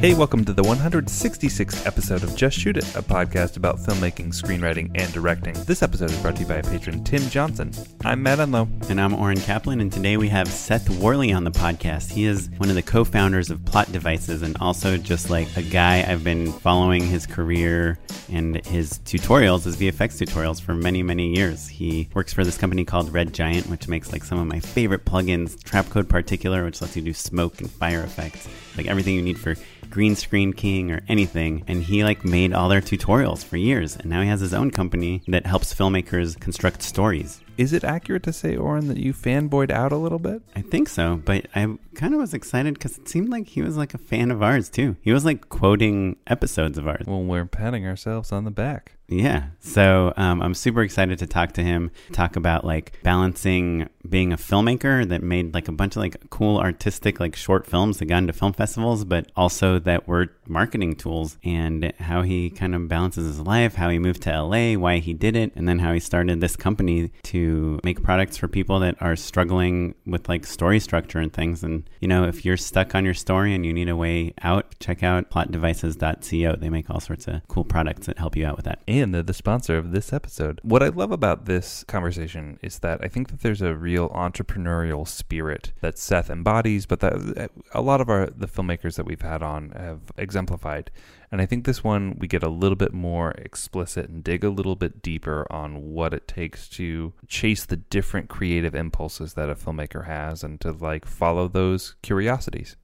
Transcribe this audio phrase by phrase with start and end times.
[0.00, 4.90] Hey, welcome to the 166th episode of Just Shoot It, a podcast about filmmaking, screenwriting,
[4.94, 5.54] and directing.
[5.64, 7.72] This episode is brought to you by patron Tim Johnson.
[8.04, 8.68] I'm Matt Enlow.
[8.90, 12.10] And I'm Oren Kaplan, and today we have Seth Worley on the podcast.
[12.10, 15.62] He is one of the co founders of Plot Devices, and also just like a
[15.62, 17.98] guy I've been following his career
[18.30, 21.66] and his tutorials, his VFX tutorials, for many, many years.
[21.68, 25.06] He works for this company called Red Giant, which makes like some of my favorite
[25.06, 29.38] plugins, Trapcode Particular, which lets you do smoke and fire effects, like everything you need
[29.38, 29.54] for
[29.90, 34.06] green screen keying or anything and he like made all their tutorials for years and
[34.06, 38.32] now he has his own company that helps filmmakers construct stories Is it accurate to
[38.32, 40.42] say, Oren, that you fanboyed out a little bit?
[40.56, 43.76] I think so, but I kind of was excited because it seemed like he was
[43.76, 44.96] like a fan of ours too.
[45.02, 47.04] He was like quoting episodes of ours.
[47.06, 48.96] Well, we're patting ourselves on the back.
[49.08, 49.46] Yeah.
[49.60, 54.36] So um, I'm super excited to talk to him, talk about like balancing being a
[54.36, 58.18] filmmaker that made like a bunch of like cool artistic like short films that got
[58.18, 63.26] into film festivals, but also that were marketing tools and how he kind of balances
[63.26, 66.00] his life, how he moved to LA, why he did it, and then how he
[66.00, 71.18] started this company to make products for people that are struggling with like story structure
[71.18, 71.62] and things.
[71.62, 74.74] And, you know, if you're stuck on your story and you need a way out,
[74.80, 76.56] check out plotdevices.co.
[76.56, 78.80] They make all sorts of cool products that help you out with that.
[79.00, 80.60] And they're the sponsor of this episode.
[80.62, 85.06] What I love about this conversation is that I think that there's a real entrepreneurial
[85.06, 89.42] spirit that Seth embodies, but that a lot of our the filmmakers that we've had
[89.42, 90.90] on have exemplified.
[91.30, 94.50] And I think this one we get a little bit more explicit and dig a
[94.50, 99.54] little bit deeper on what it takes to chase the different creative impulses that a
[99.54, 102.76] filmmaker has and to like follow those curiosities.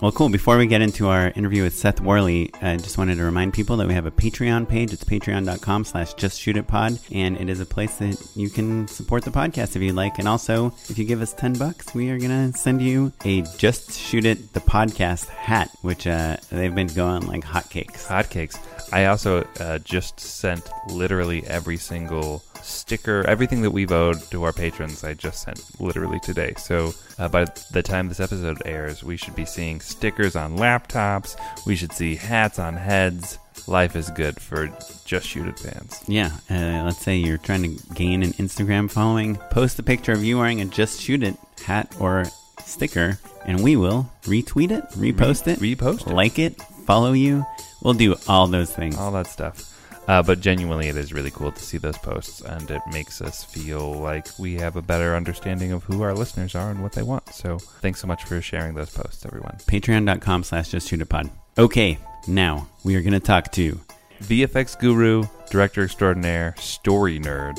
[0.00, 0.28] Well, cool.
[0.28, 3.76] Before we get into our interview with Seth Worley, I just wanted to remind people
[3.76, 4.92] that we have a Patreon page.
[4.92, 6.98] It's patreon.com slash just shoot it pod.
[7.12, 10.18] And it is a place that you can support the podcast if you'd like.
[10.18, 13.42] And also, if you give us 10 bucks, we are going to send you a
[13.56, 18.06] Just Shoot It, the podcast hat, which uh, they've been going like hotcakes.
[18.06, 18.58] Hotcakes.
[18.92, 24.52] I also uh, just sent literally every single sticker, everything that we've owed to our
[24.52, 26.54] patrons, I just sent literally today.
[26.56, 31.36] So uh, by the time this episode airs, we should be seeing stickers on laptops.
[31.66, 33.38] We should see hats on heads.
[33.66, 34.68] Life is good for
[35.04, 36.02] Just Shoot It fans.
[36.06, 40.24] Yeah, uh, let's say you're trying to gain an Instagram following, post a picture of
[40.24, 42.24] you wearing a Just Shoot It hat or
[42.64, 46.12] sticker, and we will retweet it, repost it, repost it.
[46.12, 47.44] like it, follow you.
[47.82, 48.96] We'll do all those things.
[48.96, 49.70] all that stuff.
[50.06, 53.42] Uh, but genuinely, it is really cool to see those posts, and it makes us
[53.42, 57.02] feel like we have a better understanding of who our listeners are and what they
[57.02, 57.26] want.
[57.30, 59.56] So, thanks so much for sharing those posts, everyone.
[59.66, 61.30] Patreon.com slash just shoot a pod.
[61.56, 61.98] Okay,
[62.28, 63.80] now we are going to talk to
[64.22, 67.58] VFX guru, director extraordinaire, story nerd,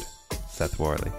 [0.50, 1.12] Seth Worley.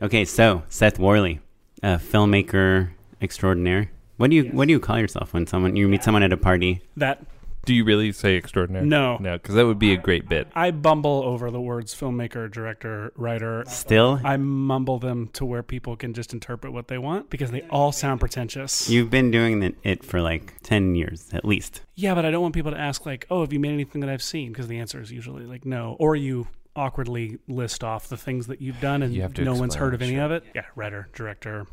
[0.00, 1.40] Okay, so Seth Worley,
[1.82, 2.90] a filmmaker
[3.20, 3.90] extraordinaire.
[4.18, 6.36] What do you what do you call yourself when someone you meet someone at a
[6.36, 6.82] party?
[6.96, 7.24] That
[7.64, 8.86] Do you really say extraordinary?
[8.86, 9.16] No.
[9.20, 10.48] no, because that would be a great bit.
[10.54, 13.62] I bumble over the words filmmaker, director, writer.
[13.68, 17.62] Still, I mumble them to where people can just interpret what they want because they
[17.70, 18.88] all sound pretentious.
[18.90, 21.82] you've been doing it- it for like ten years at least.
[21.94, 24.10] yeah, but I don't want people to ask like, "Oh, have you made anything that
[24.10, 28.16] I've seen?" Because the answer is usually like no, or you awkwardly list off the
[28.16, 30.22] things that you've done and You have to no one's explain, heard of any sure.
[30.24, 30.44] of it.
[30.54, 31.66] Yeah, writer, director,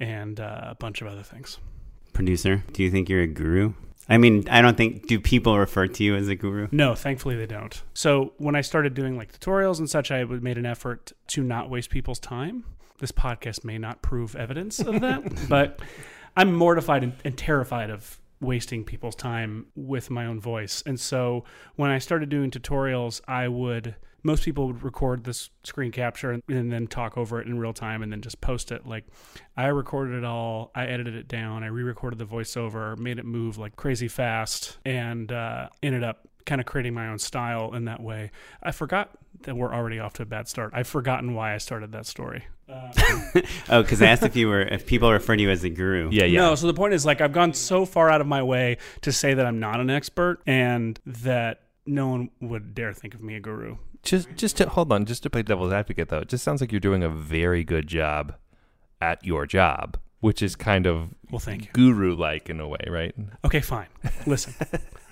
[0.00, 1.58] and uh, a bunch of other things.
[2.12, 3.74] Producer, do you think you're a guru?
[4.08, 5.06] I mean, I don't think.
[5.06, 6.68] Do people refer to you as a guru?
[6.70, 7.82] No, thankfully they don't.
[7.94, 11.70] So when I started doing like tutorials and such, I made an effort to not
[11.70, 12.64] waste people's time.
[12.98, 15.80] This podcast may not prove evidence of that, but
[16.36, 20.82] I'm mortified and, and terrified of wasting people's time with my own voice.
[20.84, 21.44] And so
[21.76, 23.94] when I started doing tutorials, I would
[24.24, 27.74] most people would record this screen capture and, and, then talk over it in real
[27.74, 28.86] time and then just post it.
[28.86, 29.04] Like
[29.56, 33.58] I recorded it all, I edited it down, I re-recorded the voiceover, made it move
[33.58, 38.02] like crazy fast, and uh, ended up kind of creating my own style in that
[38.02, 38.30] way.
[38.62, 39.10] I forgot
[39.42, 40.72] that we're already off to a bad start.
[40.74, 42.44] I've forgotten why I started that story.
[42.66, 42.92] Uh,
[43.68, 46.08] oh, because I asked if you were if people refer to you as a guru.
[46.10, 46.40] Yeah, yeah.
[46.40, 49.12] No, so the point is like I've gone so far out of my way to
[49.12, 53.36] say that I'm not an expert and that no one would dare think of me
[53.36, 53.76] a guru.
[54.04, 56.72] Just just to hold on, just to play devil's advocate though, it just sounds like
[56.72, 58.34] you're doing a very good job
[59.00, 62.84] at your job, which is kind of well, thank you, guru like in a way,
[62.88, 63.14] right?
[63.44, 63.86] Okay, fine.
[64.26, 64.54] Listen,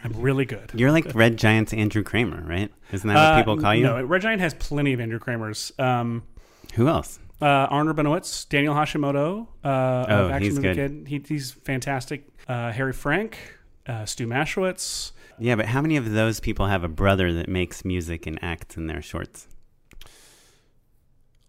[0.05, 0.73] I'm really good.
[0.75, 2.71] You're like Red Giant's Andrew Kramer, right?
[2.93, 3.85] Isn't that what uh, people call you?
[3.85, 5.79] No, Red Giant has plenty of Andrew Kramers.
[5.79, 6.23] Um,
[6.75, 7.19] Who else?
[7.41, 11.06] Uh, Arn Rabinowitz, Daniel Hashimoto uh, oh, of Action he's Movie good.
[11.06, 11.09] Kid.
[11.09, 12.29] He, he's fantastic.
[12.47, 13.37] Uh, Harry Frank,
[13.87, 15.12] uh, Stu Maschwitz.
[15.43, 18.77] Yeah, but how many of those people have a brother that makes music and acts
[18.77, 19.49] in their shorts?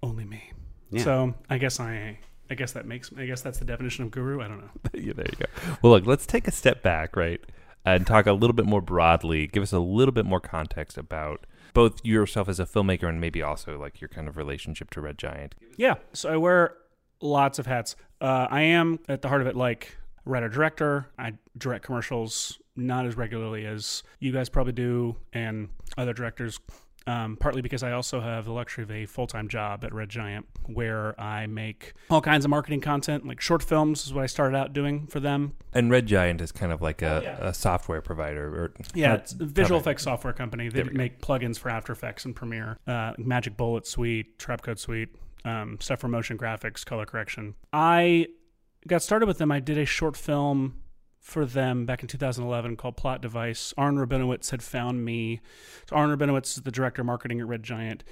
[0.01, 0.51] Only me.
[0.89, 1.03] Yeah.
[1.03, 2.17] So I guess I,
[2.49, 3.11] I guess that makes.
[3.15, 4.41] I guess that's the definition of guru.
[4.41, 4.69] I don't know.
[4.95, 5.75] yeah, there you go.
[5.83, 7.39] Well, look, let's take a step back, right,
[7.85, 9.45] and talk a little bit more broadly.
[9.45, 11.45] Give us a little bit more context about
[11.75, 15.19] both yourself as a filmmaker and maybe also like your kind of relationship to Red
[15.19, 15.53] Giant.
[15.77, 15.95] Yeah.
[16.13, 16.77] So I wear
[17.21, 17.95] lots of hats.
[18.19, 19.95] Uh, I am at the heart of it like
[20.25, 21.11] writer director.
[21.19, 26.59] I direct commercials not as regularly as you guys probably do and other directors.
[27.05, 30.07] Um, partly because I also have the luxury of a full time job at Red
[30.07, 34.27] Giant where I make all kinds of marketing content, like short films is what I
[34.27, 35.51] started out doing for them.
[35.73, 37.47] And Red Giant is kind of like a, yeah.
[37.49, 38.47] a software provider.
[38.47, 40.69] Or yeah, it's a visual effects software company.
[40.69, 45.09] They make plugins for After Effects and Premiere, uh, Magic Bullet Suite, Trapcode Suite,
[45.43, 47.55] um, stuff for motion graphics, color correction.
[47.73, 48.27] I
[48.87, 49.51] got started with them.
[49.51, 50.82] I did a short film
[51.23, 53.73] for them back in 2011 called Plot Device.
[53.77, 55.39] Arn Rabinowitz had found me.
[55.89, 58.03] So Arn Rabinowitz is the director of marketing at Red Giant.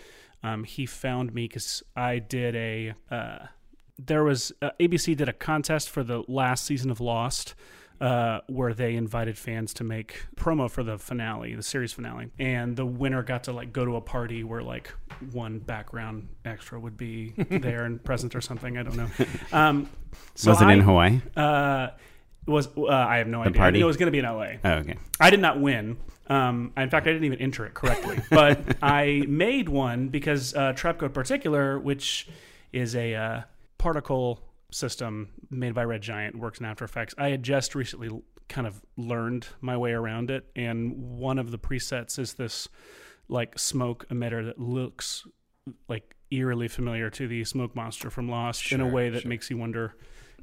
[0.44, 2.94] Um, he found me because I did a.
[3.12, 3.48] Uh,
[4.00, 7.54] there was uh, ABC did a contest for the last season of Lost.
[8.00, 12.76] Uh, where they invited fans to make promo for the finale, the series finale, and
[12.76, 14.92] the winner got to like go to a party where like
[15.32, 18.76] one background extra would be there and present or something.
[18.76, 19.10] I don't know.
[19.52, 19.88] Um,
[20.34, 21.22] so was it I, in Hawaii?
[21.38, 21.90] Uh,
[22.48, 23.60] was uh, I have no the idea.
[23.60, 23.82] Party?
[23.82, 24.60] it was going to be in L.A.
[24.64, 24.98] Oh, okay.
[25.20, 25.98] I did not win.
[26.28, 30.74] Um, in fact, I didn't even enter it correctly, but I made one because uh,
[30.74, 32.28] Trapcode Particular, which
[32.72, 33.42] is a uh,
[33.78, 34.40] particle
[34.72, 37.14] system made by Red Giant, works in After Effects.
[37.18, 38.10] I had just recently
[38.48, 42.70] kind of learned my way around it, and one of the presets is this
[43.28, 45.26] like smoke emitter that looks
[45.88, 49.30] like eerily familiar to the smoke monster from Lost sure, in a way that sure.
[49.30, 49.96] makes you wonder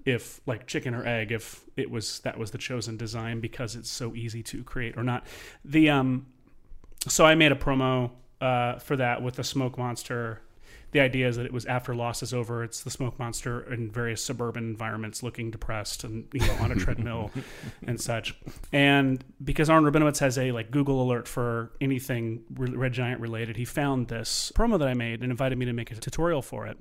[0.04, 3.90] if like chicken or egg if it was that was the chosen design because it's
[3.90, 5.26] so easy to create or not.
[5.64, 6.26] The um
[7.06, 8.10] so i made a promo
[8.40, 10.42] uh for that with the smoke monster.
[10.90, 13.90] The idea is that it was after Lost is over it's the smoke monster in
[13.90, 17.30] various suburban environments looking depressed and you know on a treadmill
[17.86, 18.34] and such.
[18.72, 23.64] And because arn rabinowitz has a like google alert for anything red giant related he
[23.66, 26.78] found this promo that i made and invited me to make a tutorial for it.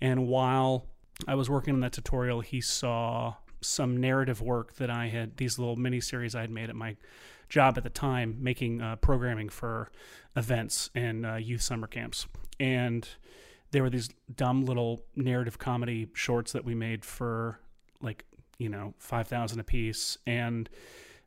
[0.00, 0.86] And while
[1.26, 5.58] I was working on that tutorial, he saw some narrative work that I had, these
[5.58, 6.96] little mini series I had made at my
[7.48, 9.90] job at the time, making uh, programming for
[10.36, 12.26] events and uh, youth summer camps.
[12.58, 13.08] And
[13.70, 17.58] there were these dumb little narrative comedy shorts that we made for
[18.00, 18.24] like,
[18.58, 20.18] you know, 5,000 a piece.
[20.26, 20.68] And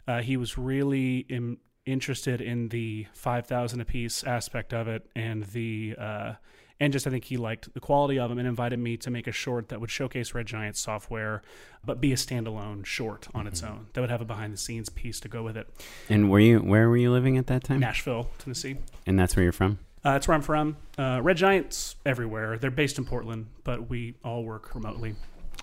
[0.07, 5.43] uh, he was really Im- interested in the 5,000 a piece aspect of it and
[5.43, 6.33] the, uh,
[6.79, 9.27] and just I think he liked the quality of them and invited me to make
[9.27, 11.41] a short that would showcase Red Giant software,
[11.83, 13.73] but be a standalone short on its mm-hmm.
[13.73, 15.67] own that would have a behind the scenes piece to go with it.
[16.09, 17.79] And were you where were you living at that time?
[17.79, 18.77] Nashville, Tennessee.
[19.05, 19.79] And that's where you're from.
[20.03, 20.77] Uh, that's where I'm from.
[20.97, 22.57] Uh, Red Giants everywhere.
[22.57, 25.15] They're based in Portland, but we all work remotely.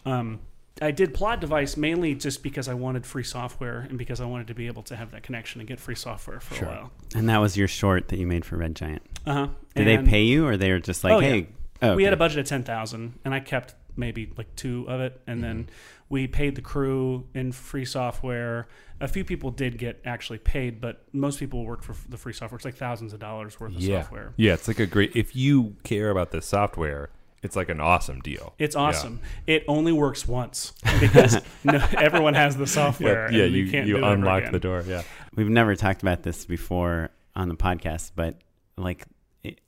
[0.05, 0.41] Um,
[0.85, 4.49] I did plot device mainly just because I wanted free software and because I wanted
[4.49, 6.69] to be able to have that connection and get free software for sure.
[6.69, 6.93] a while.
[7.15, 9.03] And that was your short that you made for Red Giant.
[9.27, 9.49] Uh huh.
[9.75, 11.39] Did they pay you, or they were just like, oh, "Hey"?
[11.39, 11.45] Yeah.
[11.81, 11.97] Oh, okay.
[11.97, 15.21] We had a budget of ten thousand, and I kept maybe like two of it,
[15.27, 15.47] and mm-hmm.
[15.47, 15.69] then
[16.09, 18.69] we paid the crew in free software.
[19.01, 22.57] A few people did get actually paid, but most people worked for the free software.
[22.57, 24.03] It's like thousands of dollars worth of yeah.
[24.03, 24.35] software.
[24.37, 25.17] Yeah, it's like a great.
[25.17, 27.11] If you care about the software,
[27.45, 28.55] it's like an awesome deal.
[28.59, 29.21] It's awesome.
[29.47, 29.57] Yeah.
[29.57, 33.31] It only works once because no, everyone has the software.
[33.31, 34.83] Yeah, yeah you, you, can't you unlock the door.
[34.87, 35.03] Yeah,
[35.37, 38.41] we've never talked about this before on the podcast, but
[38.79, 39.05] like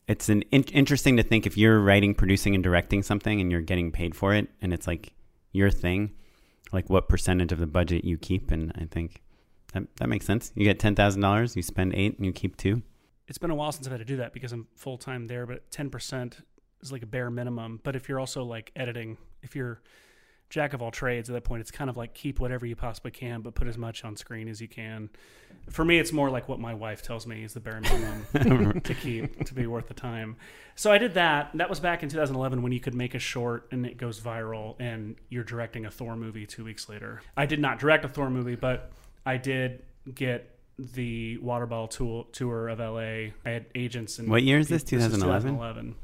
[0.08, 3.60] it's an in- interesting to think if you're writing, producing, and directing something, and you're
[3.60, 5.12] getting paid for it, and it's like
[5.52, 6.12] your thing.
[6.72, 9.22] like what percentage of the budget you keep, and I think
[9.74, 10.50] that that makes sense.
[10.54, 12.82] You get ten thousand dollars, you spend eight, and you keep two.
[13.28, 15.46] It's been a while since I've had to do that because I'm full time there,
[15.46, 16.42] but 10%
[16.82, 17.80] is like a bare minimum.
[17.82, 19.80] But if you're also like editing, if you're
[20.48, 23.10] jack of all trades at that point, it's kind of like keep whatever you possibly
[23.10, 25.10] can, but put as much on screen as you can.
[25.70, 28.94] For me, it's more like what my wife tells me is the bare minimum to
[28.94, 30.36] keep to be worth the time.
[30.76, 31.50] So I did that.
[31.54, 34.76] That was back in 2011 when you could make a short and it goes viral,
[34.78, 37.22] and you're directing a Thor movie two weeks later.
[37.36, 38.92] I did not direct a Thor movie, but
[39.24, 39.82] I did
[40.14, 42.98] get the water bottle tour, tour of LA.
[43.00, 44.84] I had agents and What year is this?
[44.84, 45.54] 2011?
[45.54, 45.94] 2011.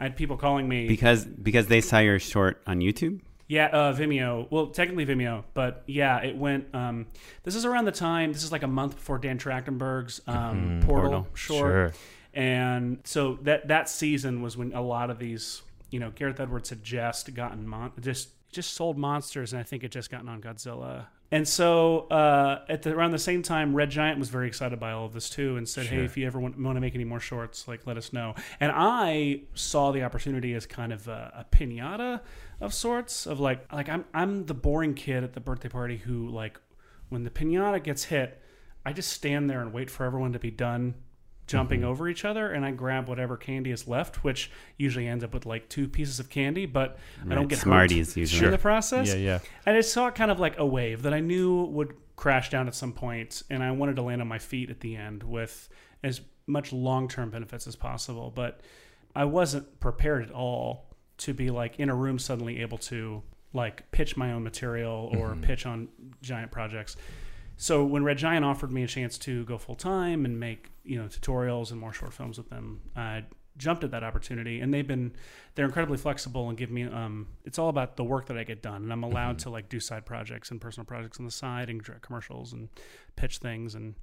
[0.00, 0.88] I had people calling me.
[0.88, 3.20] Because because they saw your short on YouTube.
[3.48, 4.46] Yeah, uh, Vimeo.
[4.50, 6.74] Well, technically Vimeo, but yeah, it went.
[6.74, 7.06] Um,
[7.42, 8.32] this is around the time.
[8.32, 11.26] This is like a month before Dan Trachtenberg's um, Portal, Portal.
[11.34, 11.92] short, Sure.
[12.32, 16.70] and so that that season was when a lot of these, you know, Gareth Edwards
[16.70, 20.40] had just gotten mon- just just sold monsters, and I think it just gotten on
[20.40, 21.06] Godzilla.
[21.32, 24.90] And so uh, at the, around the same time, Red Giant was very excited by
[24.90, 27.04] all of this too, and said, "Hey, if you ever want, want to make any
[27.04, 31.46] more shorts, like let us know." And I saw the opportunity as kind of a,
[31.48, 32.20] a pinata
[32.60, 36.28] of sorts, of like like I'm I'm the boring kid at the birthday party who
[36.28, 36.60] like
[37.10, 38.42] when the pinata gets hit,
[38.84, 40.94] I just stand there and wait for everyone to be done
[41.50, 41.88] jumping mm-hmm.
[41.88, 45.46] over each other and I grab whatever candy is left, which usually ends up with
[45.46, 46.96] like two pieces of candy, but
[47.28, 48.46] I don't get Smarties hurt usually.
[48.46, 49.08] in the process.
[49.08, 49.38] Yeah, yeah.
[49.66, 52.74] And I saw kind of like a wave that I knew would crash down at
[52.76, 55.68] some point, and I wanted to land on my feet at the end with
[56.04, 58.32] as much long term benefits as possible.
[58.32, 58.60] But
[59.16, 60.86] I wasn't prepared at all
[61.18, 65.30] to be like in a room suddenly able to like pitch my own material or
[65.30, 65.42] mm-hmm.
[65.42, 65.88] pitch on
[66.22, 66.96] giant projects.
[67.60, 70.96] So when Red Giant offered me a chance to go full time and make you
[70.98, 73.24] know tutorials and more short films with them, I
[73.58, 74.60] jumped at that opportunity.
[74.60, 75.12] And they've been
[75.54, 78.62] they're incredibly flexible and give me um it's all about the work that I get
[78.62, 81.68] done, and I'm allowed to like do side projects and personal projects on the side
[81.68, 82.70] and direct commercials and
[83.16, 83.94] pitch things, and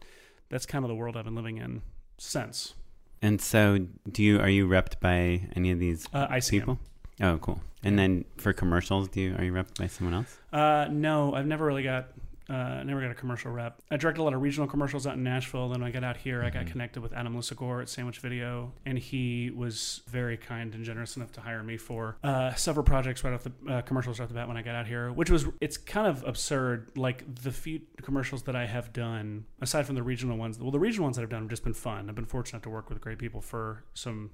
[0.49, 1.81] that's kind of the world I've been living in
[2.19, 2.75] since.
[3.23, 6.77] And so, do you are you repped by any of these Uh, people?
[7.19, 7.59] Oh, cool.
[7.83, 10.37] And then for commercials, do you are you repped by someone else?
[10.53, 12.09] Uh, no, I've never really got.
[12.49, 13.81] Uh, never got a commercial rep.
[13.91, 15.69] I directed a lot of regional commercials out in Nashville.
[15.69, 18.71] Then when I got out here, I got connected with Adam Lisagor at Sandwich Video,
[18.85, 23.23] and he was very kind and generous enough to hire me for uh, several projects
[23.23, 25.11] right off the uh, commercials right off the bat when I got out here.
[25.11, 26.91] Which was it's kind of absurd.
[26.95, 30.79] Like the few commercials that I have done, aside from the regional ones, well, the
[30.79, 32.07] regional ones that I've done have just been fun.
[32.09, 34.29] I've been fortunate to work with great people for some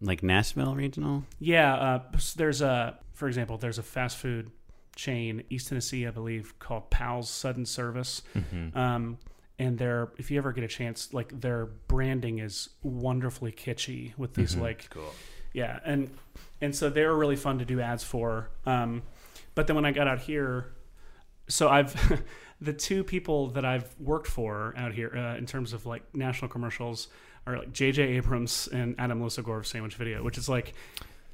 [0.00, 1.24] Like Nashville regional?
[1.38, 2.02] yeah, uh,
[2.36, 4.50] there's a, for example, there's a fast food
[4.96, 8.22] chain, East Tennessee, I believe, called Pal's Sudden Service.
[8.76, 9.18] Um,
[9.58, 14.34] and their, if you ever get a chance, like their branding is wonderfully kitschy with
[14.34, 14.88] these like,
[15.52, 16.10] yeah, and
[16.60, 18.50] and so they were really fun to do ads for.
[18.66, 19.02] Um,
[19.54, 20.74] but then when I got out here,
[21.48, 22.22] so I've
[22.60, 26.50] the two people that I've worked for out here uh, in terms of like national
[26.50, 27.08] commercials
[27.46, 28.02] are like J.J.
[28.02, 30.74] Abrams and Adam Lisagor of Sandwich Video, which is like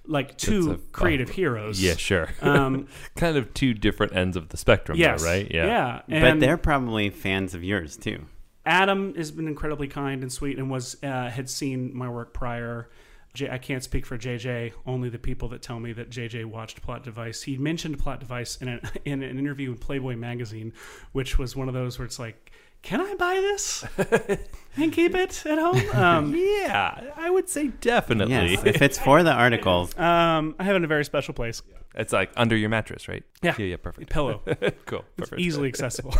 [0.06, 1.82] like two a- creative heroes.
[1.82, 2.28] Yeah, sure.
[2.40, 5.22] Um, kind of two different ends of the spectrum, yes.
[5.22, 5.50] though, right?
[5.50, 6.02] Yeah.
[6.06, 6.32] Yeah.
[6.32, 8.26] but they're probably fans of yours too.
[8.64, 12.90] Adam has been incredibly kind and sweet, and was uh, had seen my work prior.
[13.34, 14.72] J- I can't speak for JJ.
[14.86, 17.42] Only the people that tell me that JJ watched Plot Device.
[17.42, 20.72] He mentioned Plot Device in, a, in an interview with Playboy magazine,
[21.12, 23.84] which was one of those where it's like, "Can I buy this
[24.76, 28.34] and keep it at home?" Um, Yeah, I would say definitely.
[28.52, 29.96] Yes, if it's for the articles.
[29.98, 31.62] um, I have it in a very special place.
[31.94, 33.24] it's like under your mattress, right?
[33.42, 33.54] Yeah.
[33.58, 34.10] Yeah, yeah, perfect.
[34.10, 34.42] Pillow,
[34.86, 35.04] cool.
[35.18, 36.14] it's easily accessible.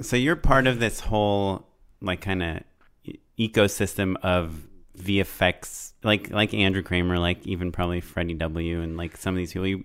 [0.00, 1.66] So you're part of this whole
[2.00, 2.62] like kind of
[3.38, 4.66] ecosystem of
[4.98, 9.52] VFX, like like Andrew Kramer, like even probably Freddie W, and like some of these
[9.52, 9.66] people.
[9.66, 9.84] You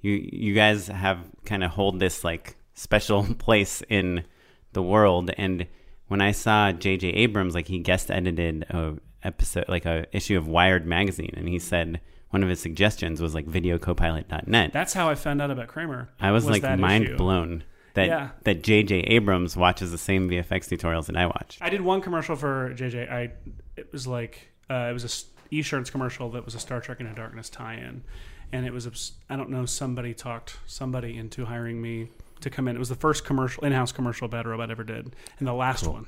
[0.00, 4.24] you you guys have kind of hold this like special place in
[4.72, 5.30] the world.
[5.36, 5.66] And
[6.08, 7.08] when I saw J.J.
[7.08, 11.58] Abrams, like he guest edited a episode, like a issue of Wired magazine, and he
[11.58, 14.72] said one of his suggestions was like videocopilot.net.
[14.72, 16.10] That's how I found out about Kramer.
[16.20, 17.16] I was, like mind issue.
[17.16, 18.28] blown that Yeah.
[18.44, 18.96] that J.J.
[19.00, 21.58] Abrams watches the same VFX tutorials that I watch.
[21.60, 23.10] I did one commercial for JJ.
[23.10, 23.32] I
[23.76, 27.14] it was like uh, it was a e-shirts commercial that was a Star Trek Into
[27.14, 28.04] Darkness tie-in,
[28.52, 32.08] and it was I don't know somebody talked somebody into hiring me
[32.40, 32.76] to come in.
[32.76, 36.06] It was the first commercial in-house commercial Bad Robot ever did, and the last one.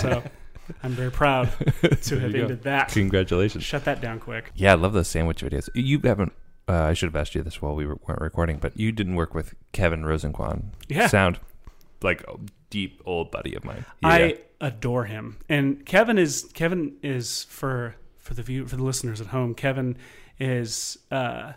[0.00, 0.22] So
[0.82, 1.52] I'm very proud
[2.02, 2.42] to have you go.
[2.42, 2.88] ended that.
[2.88, 3.64] Congratulations.
[3.64, 4.52] Shut that down quick.
[4.54, 5.68] Yeah, I love those sandwich videos.
[5.74, 6.32] You haven't.
[6.68, 9.16] Uh, I should have asked you this while we were, weren't recording, but you didn't
[9.16, 10.66] work with Kevin Rosenquan.
[10.88, 11.08] Yeah.
[11.08, 11.40] Sound
[12.02, 12.36] like a
[12.70, 13.84] deep old buddy of mine.
[14.04, 15.38] I adore him.
[15.48, 19.54] And Kevin is Kevin is for for the view for the listeners at home.
[19.54, 19.96] Kevin
[20.38, 21.52] is uh,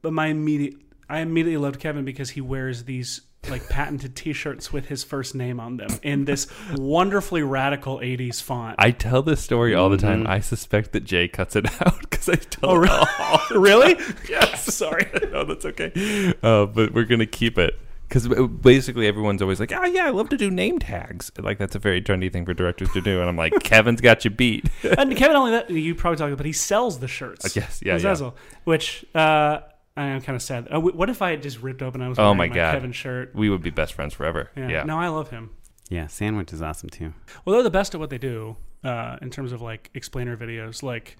[0.00, 0.74] but my immediate.
[1.12, 5.58] I immediately loved Kevin because he wears these like patented T-shirts with his first name
[5.60, 8.76] on them in this wonderfully radical '80s font.
[8.78, 10.24] I tell this story all the time.
[10.24, 10.28] Mhm.
[10.28, 13.06] I suspect that Jay cuts it out because I tell Oh, it really?
[13.18, 13.40] all.
[13.60, 13.96] really?
[14.28, 14.74] yes.
[14.74, 15.06] Sorry.
[15.32, 16.32] no, that's okay.
[16.42, 17.78] Uh, but we're gonna keep it
[18.08, 21.74] because basically everyone's always like, "Oh yeah, I love to do name tags." Like that's
[21.74, 24.68] a very trendy thing for directors to do, and I'm like, "Kevin's got you beat."
[24.98, 27.44] and Kevin, only that you probably talked about, but he sells the shirts.
[27.44, 27.98] Uh, yes, yeah, yeah.
[28.04, 29.60] Zazzle, which uh,
[29.96, 30.68] I am kind of sad.
[30.70, 32.00] Oh, what if I had just ripped open?
[32.00, 32.72] I was Oh wearing my God.
[32.74, 33.34] Kevin shirt.
[33.34, 34.50] we would be best friends forever.
[34.56, 34.68] Yeah.
[34.68, 34.82] Yeah.
[34.84, 35.50] No, I love him.
[35.90, 37.12] Yeah, Sandwich is awesome too.
[37.44, 40.82] Well, they're the best at what they do uh, in terms of like explainer videos.
[40.82, 41.18] Like,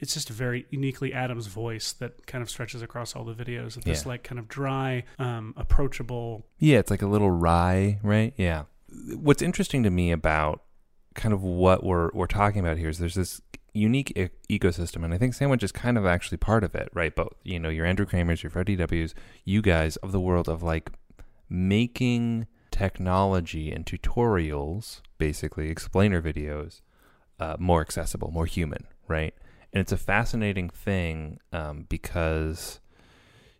[0.00, 3.76] it's just a very uniquely Adam's voice that kind of stretches across all the videos.
[3.76, 4.08] It's This Yeah.
[4.08, 6.46] like kind of dry, um, approachable.
[6.58, 8.32] Yeah, it's like a little wry, right?
[8.36, 8.64] Yeah.
[9.14, 10.62] What's interesting to me about
[11.14, 13.40] kind of what we're we're talking about here is there's this
[13.78, 17.14] unique e- ecosystem, and I think Sandwich is kind of actually part of it, right?
[17.14, 20.62] But you know, your Andrew Kramers, your Freddie W's, you guys of the world of
[20.62, 20.90] like
[21.48, 26.80] making technology and tutorials, basically explainer videos,
[27.40, 29.34] uh, more accessible, more human, right?
[29.72, 32.80] And it's a fascinating thing um, because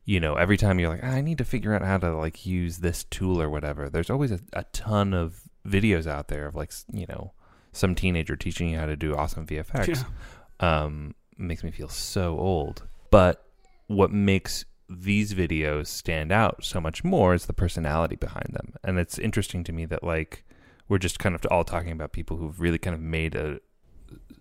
[0.05, 2.47] you know, every time you're like, "Ah, I need to figure out how to like
[2.47, 6.55] use this tool or whatever, there's always a, a ton of videos out there of
[6.55, 7.33] like, you know,
[7.73, 10.05] some teenager teaching you how to do awesome VFX.
[10.61, 10.85] Yeah.
[10.85, 12.83] Um, makes me feel so old.
[13.11, 13.45] But
[13.87, 18.75] what makes these videos stand out so much more is the personality behind them.
[18.83, 20.45] And it's interesting to me that like
[20.89, 23.61] we're just kind of all talking about people who've really kind of made a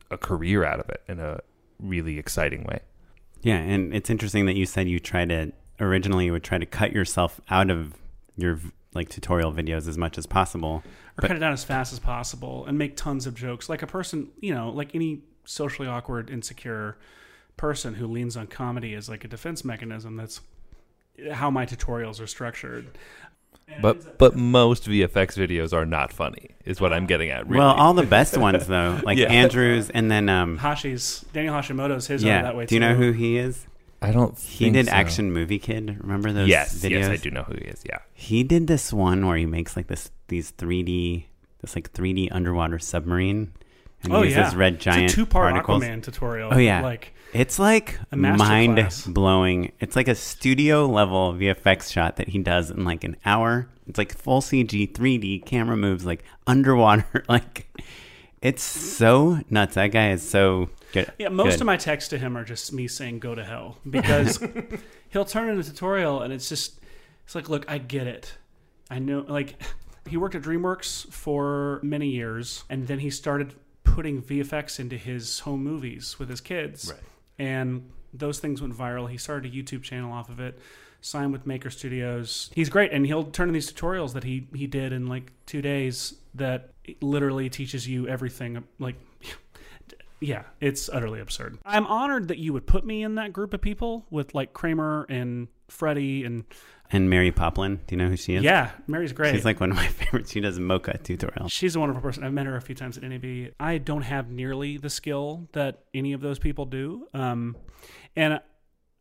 [0.09, 1.39] a career out of it in a
[1.79, 2.79] really exciting way.
[3.41, 6.65] Yeah, and it's interesting that you said you try to originally you would try to
[6.65, 7.93] cut yourself out of
[8.37, 8.59] your
[8.93, 10.81] like tutorial videos as much as possible.
[11.17, 13.69] or But- cut it down as fast as possible and make tons of jokes.
[13.69, 16.97] Like a person, you know, like any socially awkward, insecure
[17.57, 20.15] person who leans on comedy as like a defense mechanism.
[20.15, 20.41] That's
[21.31, 22.87] how my tutorials are structured.
[23.81, 27.47] But but most VFX videos are not funny, is what I'm getting at.
[27.47, 27.59] Really.
[27.59, 29.27] Well, all the best ones though, like Yeah.
[29.27, 32.41] Andrews and then um Hashi's Daniel Hashimoto's his are yeah.
[32.43, 33.65] that way Do you know who he is?
[34.01, 34.37] I don't.
[34.37, 34.91] He think did so.
[34.91, 35.97] Action Movie Kid.
[36.01, 36.89] Remember those Yes, videos?
[37.01, 37.81] yes, I do know who he is.
[37.85, 37.99] Yeah.
[38.13, 41.25] He did this one where he makes like this these 3D
[41.61, 43.53] this like 3D underwater submarine
[44.03, 45.83] and Oh uses yeah, red giant two-part particles.
[45.83, 46.53] Aquaman tutorial.
[46.53, 46.81] Oh, yeah.
[46.81, 48.37] like It's like A masterclass.
[48.37, 49.71] mind blowing.
[49.79, 53.67] It's like a studio level VFX shot that he does in like an hour.
[53.87, 57.23] It's like full CG, 3D camera moves, like underwater.
[57.29, 57.65] Like
[58.43, 59.73] it's so nuts.
[59.73, 61.61] That guy is so Yeah, most good.
[61.61, 64.43] of my texts to him are just me saying "go to hell" because
[65.09, 66.79] he'll turn in a tutorial and it's just
[67.25, 68.37] it's like, look, I get it.
[68.89, 69.55] I know, like
[70.07, 75.39] he worked at DreamWorks for many years, and then he started putting VFX into his
[75.39, 77.01] home movies with his kids, Right.
[77.37, 79.09] and those things went viral.
[79.09, 80.57] He started a YouTube channel off of it.
[81.01, 82.49] Signed with Maker Studios.
[82.55, 85.61] He's great, and he'll turn in these tutorials that he he did in like two
[85.61, 86.13] days.
[86.33, 86.71] That
[87.01, 88.63] literally teaches you everything.
[88.79, 88.95] Like
[90.19, 91.59] yeah, it's utterly absurd.
[91.65, 95.05] I'm honored that you would put me in that group of people with like Kramer
[95.09, 96.45] and Freddie and
[96.89, 97.81] and Mary Poplin.
[97.85, 98.43] Do you know who she is?
[98.43, 99.35] yeah, Mary's great.
[99.35, 100.31] She's like one of my favorites.
[100.31, 101.51] She does mocha tutorials.
[101.51, 102.23] She's a wonderful person.
[102.23, 103.51] I've met her a few times at NAB.
[103.59, 107.07] I don't have nearly the skill that any of those people do.
[107.13, 107.57] Um,
[108.15, 108.39] and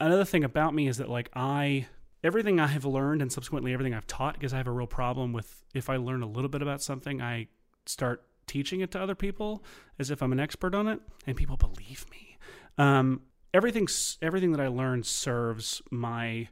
[0.01, 1.87] another thing about me is that like I
[2.25, 5.33] everything I have learned and subsequently everything I've taught because I have a real problem
[5.33, 7.47] with if I learn a little bit about something, I
[7.87, 9.65] start teaching it to other people
[9.99, 12.39] as if I'm an expert on it, and people believe me.
[12.79, 13.23] Um,
[13.55, 13.89] everything
[14.23, 16.49] everything that I learned serves my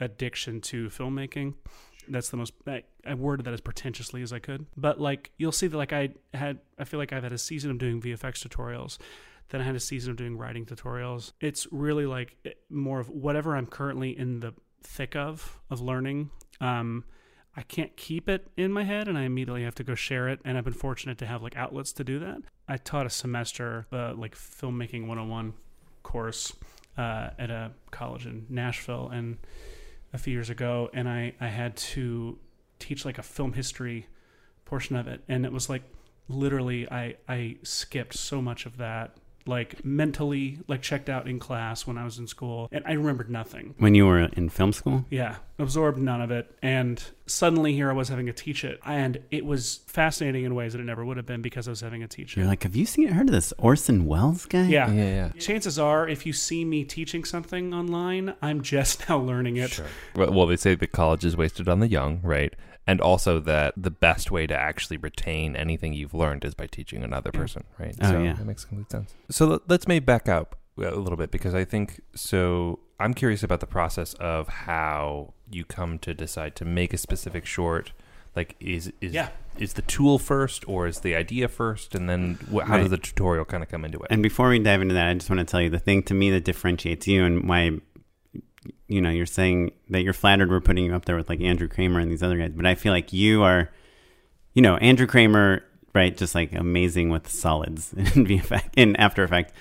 [0.00, 1.54] addiction to filmmaking.
[2.08, 4.66] That's the most I, I worded that as pretentiously as I could.
[4.76, 7.70] But like you'll see that like I had I feel like I've had a season
[7.70, 8.98] of doing VFX tutorials.
[9.50, 11.32] Then I had a season of doing writing tutorials.
[11.40, 12.36] It's really like
[12.68, 16.30] more of whatever I'm currently in the thick of of learning.
[16.60, 17.04] Um,
[17.58, 20.38] I can't keep it in my head, and I immediately have to go share it.
[20.44, 22.42] And I've been fortunate to have like outlets to do that.
[22.68, 25.54] I taught a semester, uh, like filmmaking 101
[26.04, 26.52] course
[26.96, 29.38] uh, at a college in Nashville, and
[30.12, 32.38] a few years ago, and I I had to
[32.78, 34.06] teach like a film history
[34.64, 35.82] portion of it, and it was like
[36.28, 39.16] literally I I skipped so much of that
[39.48, 43.30] like mentally like checked out in class when I was in school and I remembered
[43.30, 43.74] nothing.
[43.78, 45.06] When you were in film school?
[45.10, 46.54] Yeah, absorbed none of it.
[46.62, 48.78] And suddenly here I was having to teach it.
[48.84, 51.80] And it was fascinating in ways that it never would have been because I was
[51.80, 52.40] having a teacher.
[52.40, 54.64] You're like, have you seen heard of this Orson Welles guy?
[54.64, 54.90] Yeah.
[54.90, 55.28] Yeah, yeah.
[55.40, 59.80] Chances are, if you see me teaching something online, I'm just now learning it.
[60.14, 62.54] Well, well, they say that college is wasted on the young, right?
[62.88, 67.04] And also that the best way to actually retain anything you've learned is by teaching
[67.04, 67.38] another mm.
[67.38, 67.94] person, right?
[68.00, 68.32] Oh, so yeah.
[68.32, 69.14] that makes complete sense.
[69.30, 72.78] So let- let's maybe back up a little bit because I think so.
[72.98, 77.44] I'm curious about the process of how you come to decide to make a specific
[77.44, 77.92] short.
[78.34, 79.28] Like, is is Yeah.
[79.58, 82.82] is the tool first, or is the idea first, and then wh- how Right.
[82.82, 84.06] does the tutorial kind of come into it?
[84.10, 86.14] And before we dive into that, I just want to tell you the thing to
[86.14, 87.80] me that differentiates you and why,
[88.86, 91.68] you know, you're saying that you're flattered we're putting you up there with like Andrew
[91.68, 93.70] Kramer and these other guys, but I feel like you are,
[94.54, 95.62] you know, Andrew Kramer,
[95.94, 96.16] right?
[96.16, 99.52] Just like amazing with solids in VFX in After Effect.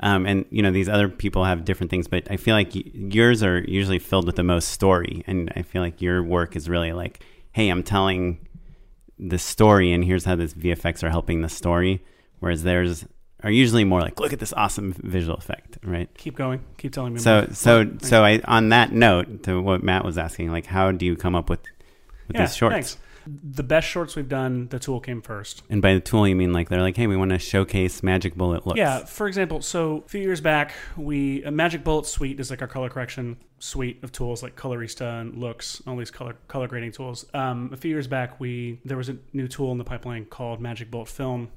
[0.00, 3.42] Um, and you know these other people have different things, but I feel like yours
[3.42, 6.92] are usually filled with the most story, and I feel like your work is really
[6.92, 8.46] like, hey, I'm telling
[9.18, 12.04] the story, and here's how this VFX are helping the story.
[12.40, 13.06] Whereas theirs
[13.42, 16.08] are usually more like, look at this awesome visual effect, right?
[16.16, 16.64] Keep going.
[16.78, 17.20] Keep telling me.
[17.20, 17.52] So, more.
[17.52, 18.08] so, Thanks.
[18.08, 21.34] so I on that note to what Matt was asking, like, how do you come
[21.34, 21.60] up with
[22.28, 22.74] with yeah, these shorts?
[22.74, 22.96] thanks.
[23.28, 25.64] The best shorts we've done, the tool came first.
[25.68, 28.36] And by the tool, you mean like they're like, hey, we want to showcase Magic
[28.36, 28.78] Bullet looks.
[28.78, 32.62] Yeah, for example, so a few years back, we a Magic Bullet Suite is like
[32.62, 36.92] our color correction suite of tools like Colorista and Looks, all these color color grading
[36.92, 37.26] tools.
[37.34, 40.60] Um, a few years back, we there was a new tool in the pipeline called
[40.60, 41.48] Magic Bullet Film,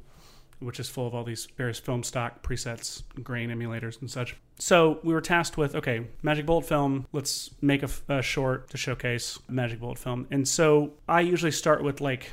[0.59, 4.35] which is full of all these various film stock presets, grain emulators, and such.
[4.57, 7.05] So we were tasked with okay, Magic Bullet Film.
[7.11, 10.27] Let's make a short to showcase Magic Bullet Film.
[10.31, 12.31] And so I usually start with like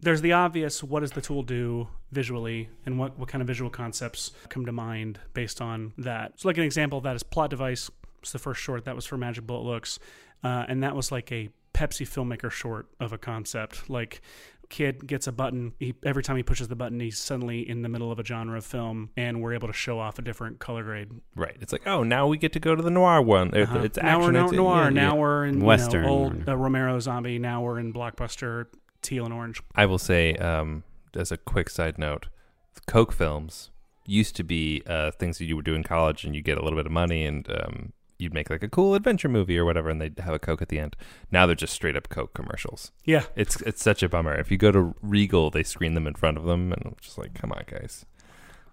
[0.00, 3.70] there's the obvious what does the tool do visually and what, what kind of visual
[3.70, 7.50] concepts come to mind based on that so like an example of that is plot
[7.50, 9.98] device it's the first short that was for magic bullet looks
[10.44, 14.20] uh, and that was like a pepsi filmmaker short of a concept like
[14.68, 17.88] kid gets a button he, every time he pushes the button he's suddenly in the
[17.88, 20.82] middle of a genre of film and we're able to show off a different color
[20.82, 21.56] grade right.
[21.60, 23.54] It's like, oh, now we get to go to the noir one.
[23.54, 23.80] Uh-huh.
[23.80, 24.34] It's now action.
[24.34, 24.84] we're it's, no, noir.
[24.84, 25.20] yeah, now yeah.
[25.20, 26.04] we're in Western.
[26.04, 27.38] you know, old uh, Romero zombie.
[27.38, 28.66] Now we're in blockbuster
[29.02, 29.62] teal and orange.
[29.74, 32.26] I will say, um, as a quick side note,
[32.86, 33.70] Coke films
[34.06, 36.62] used to be uh, things that you would do in college, and you get a
[36.62, 39.88] little bit of money, and um, you'd make like a cool adventure movie or whatever,
[39.88, 40.96] and they'd have a Coke at the end.
[41.30, 42.92] Now they're just straight up Coke commercials.
[43.04, 44.34] Yeah, It's it's such a bummer.
[44.34, 47.18] If you go to Regal, they screen them in front of them, and I'm just
[47.18, 48.04] like, come on, guys.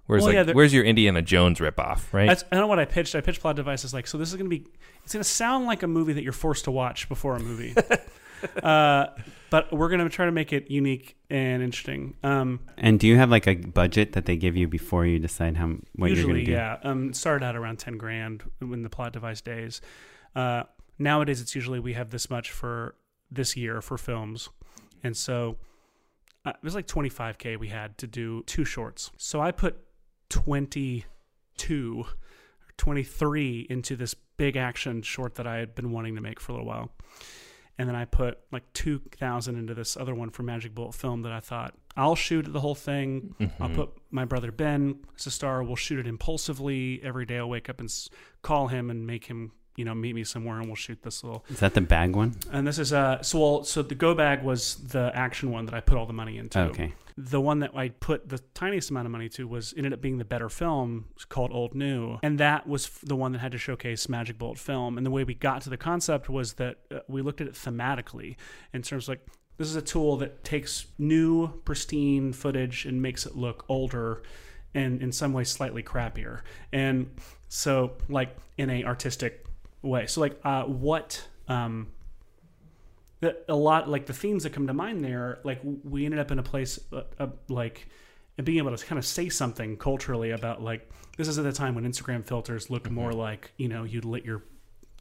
[0.08, 2.28] Where's Well, like, yeah, where's your Indiana Jones ripoff, right?
[2.28, 3.16] That's, I don't know what I pitched.
[3.16, 4.68] I pitched plot devices like, so this is going to be,
[5.04, 7.74] it's going to sound like a movie that you're forced to watch before a movie.
[8.63, 9.08] uh,
[9.50, 12.15] but we're going to try to make it unique and interesting.
[12.24, 15.58] Um, And do you have like a budget that they give you before you decide
[15.58, 16.52] how what you're going to do?
[16.52, 16.78] yeah.
[16.84, 19.82] Um, it started out around 10 grand in the plot device days.
[20.36, 20.63] Uh,
[21.00, 22.95] nowadays, it's usually we have this much for
[23.32, 24.50] this year for films.
[25.04, 25.58] And so
[26.45, 29.12] uh, it was like 25K we had to do two shorts.
[29.17, 29.78] So I put
[30.30, 31.04] 22
[32.00, 32.06] or
[32.78, 36.56] 23 into this big action short that I had been wanting to make for a
[36.56, 36.91] little while.
[37.78, 41.32] And then I put like 2,000 into this other one for Magic Bullet Film that
[41.32, 43.36] I thought I'll shoot the whole thing.
[43.60, 43.76] I'll Mhm.
[43.76, 45.64] put my brother Ben as a star.
[45.64, 47.38] We'll shoot it impulsively every day.
[47.38, 47.90] I'll wake up and
[48.42, 51.46] call him and make him, you know, meet me somewhere, and we'll shoot this little.
[51.50, 52.36] Is that the bag one?
[52.52, 55.74] And this is uh so well, so the go bag was the action one that
[55.74, 56.60] I put all the money into.
[56.60, 56.94] Okay.
[57.17, 60.17] The one that I put the tiniest amount of money to was ended up being
[60.17, 64.10] the better film called Old New, and that was the one that had to showcase
[64.10, 64.97] Magic Bullet film.
[64.97, 67.54] And the way we got to the concept was that uh, we looked at it
[67.54, 68.36] thematically
[68.73, 69.25] in terms like
[69.58, 74.21] this is a tool that takes new pristine footage and makes it look older
[74.73, 76.41] and in some ways slightly crappier.
[76.73, 77.10] And
[77.47, 79.45] so like in a artistic
[79.82, 80.08] way.
[80.08, 81.88] So like uh, what um,
[83.47, 86.39] a lot like the themes that come to mind there like we ended up in
[86.39, 87.88] a place uh, uh, like
[88.38, 91.51] and being able to kind of say something culturally about like this is at the
[91.51, 94.43] time when instagram filters looked more like you know you'd lit your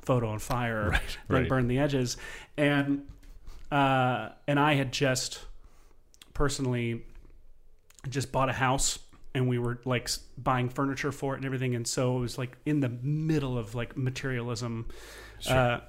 [0.05, 1.48] photo on fire and right.
[1.48, 2.16] burn the edges.
[2.57, 3.07] And
[3.70, 5.40] uh, and i had just
[6.35, 7.03] personally
[8.09, 8.98] just bought a house
[9.35, 11.74] and we were like buying furniture for it and everything.
[11.74, 14.87] And so it was like in the middle of like materialism
[15.48, 15.81] uh,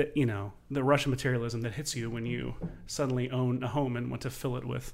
[0.00, 2.54] that you know the russian materialism that hits you when you
[2.86, 4.86] suddenly own a home and want to fill it with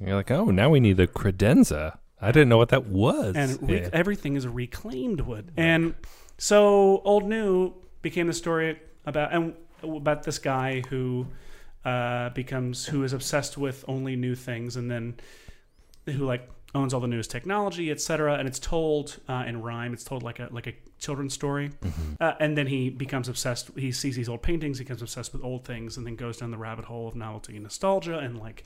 [0.00, 1.98] You're like, oh, now we need a credenza.
[2.20, 3.32] I didn't know what that was.
[3.36, 3.90] and re- Yeah.
[4.02, 5.94] everything is reclaimed wood and
[6.38, 8.68] so old new became the story
[9.06, 11.26] about and about this guy who
[11.84, 15.04] uh, becomes who is obsessed with only new things and then
[16.06, 20.04] who like owns all the newest technology etc and it's told uh, in rhyme it's
[20.10, 21.70] told like a like a children's story.
[22.20, 25.42] Uh, and then he becomes obsessed he sees these old paintings he becomes obsessed with
[25.44, 28.64] old things and then goes down the rabbit hole of novelty and nostalgia and like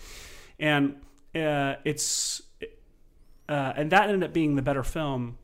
[0.58, 0.96] and
[1.34, 2.42] uh, it's
[3.48, 5.38] uh, and that ended up being the better film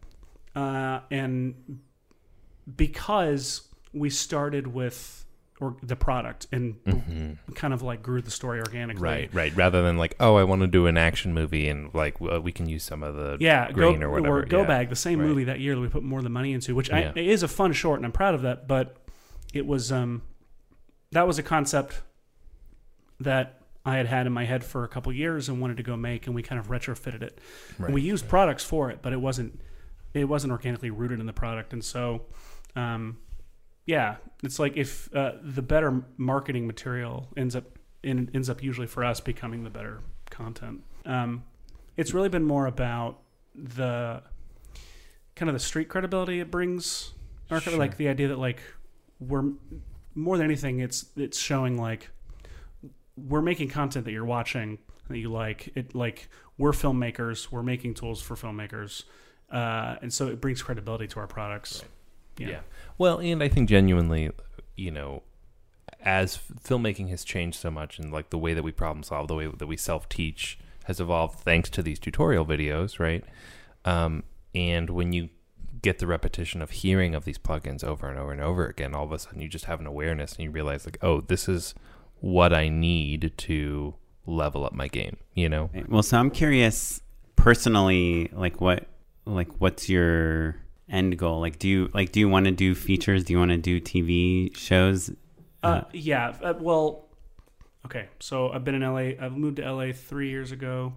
[0.54, 1.80] uh, and
[2.76, 5.23] because we started with
[5.60, 9.02] or the product and kind of like grew the story organically.
[9.02, 9.56] Right, right.
[9.56, 12.50] Rather than like, oh, I want to do an action movie and like uh, we
[12.50, 14.38] can use some of the Yeah, green go, or whatever.
[14.40, 14.66] Or Go yeah.
[14.66, 15.28] Bag, the same Right.
[15.28, 17.12] movie that year that we put more of the money into, which Yeah.
[17.14, 18.66] I, it is a fun short, and I'm proud of that.
[18.66, 18.96] But
[19.52, 20.22] it was um,
[21.12, 22.02] that was a concept
[23.20, 25.96] that I had had in my head for a couple years and wanted to go
[25.96, 27.38] make, and we kind of retrofitted it.
[27.78, 29.60] And we used products for it, but it wasn't
[30.14, 32.22] it wasn't organically rooted in the product, and so.
[32.76, 33.18] Um,
[33.86, 37.64] yeah, it's like if uh, the better marketing material ends up
[38.02, 40.82] in, ends up usually for us becoming the better content.
[41.06, 41.44] Um,
[41.96, 43.20] it's really been more about
[43.54, 44.22] the
[45.36, 47.12] kind of the street credibility it brings,
[47.50, 47.76] or Sure.
[47.78, 48.60] like the idea that like
[49.20, 49.50] we're
[50.14, 52.10] more than anything, it's it's showing like
[53.16, 55.70] we're making content that you're watching that you like.
[55.76, 59.04] It like we're filmmakers, we're making tools for filmmakers,
[59.52, 61.84] uh, and so it brings credibility to our products.
[62.38, 62.60] Yeah.
[62.98, 64.30] Well, and I think genuinely,
[64.76, 65.22] you know,
[66.00, 69.34] as filmmaking has changed so much and like the way that we problem solve, the
[69.34, 73.24] way that we self teach has evolved thanks to these tutorial videos, right?
[73.84, 75.30] Um, and when you
[75.82, 79.04] get the repetition of hearing of these plugins over and over and over again, all
[79.04, 81.74] of a sudden you just have an awareness and you realize, like, oh, this is
[82.20, 83.94] what I need to
[84.26, 85.70] level up my game, you know?
[85.88, 87.00] Well, so I'm curious
[87.36, 88.86] personally, like what,
[89.26, 90.56] like what's your
[90.88, 91.40] end goal?
[91.40, 93.24] Like, do you like do you want to do features?
[93.24, 95.10] Do you want to do TV shows?
[95.62, 96.34] Uh, yeah.
[96.42, 97.08] Uh, well,
[97.86, 98.08] okay.
[98.20, 99.24] So I've been in LA.
[99.24, 100.92] I've moved to LA three years ago.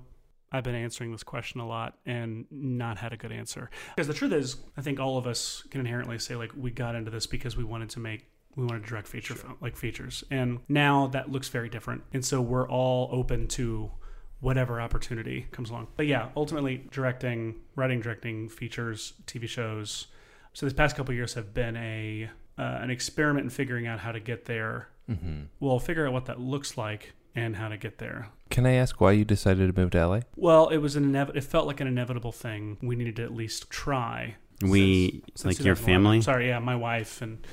[0.51, 3.69] I've been answering this question a lot and not had a good answer.
[3.95, 6.95] Because the truth is, I think all of us can inherently say like we got
[6.95, 10.23] into this because we wanted to make we wanted to direct feature film, like features,
[10.31, 12.03] and now that looks very different.
[12.11, 13.91] And so we're all open to
[14.39, 15.87] whatever opportunity comes along.
[15.95, 20.07] But yeah, ultimately directing, writing, directing features, TV shows.
[20.53, 23.99] So this past couple of years have been a uh, an experiment in figuring out
[23.99, 24.89] how to get there.
[25.09, 25.43] Mm-hmm.
[25.59, 28.29] We'll figure out what that looks like and how to get there.
[28.49, 30.19] Can I ask why you decided to move to LA?
[30.35, 32.77] Well, it was an inev- it felt like an inevitable thing.
[32.81, 34.35] We needed to at least try.
[34.61, 36.21] We Since like your family.
[36.21, 37.45] Sorry, yeah, my wife and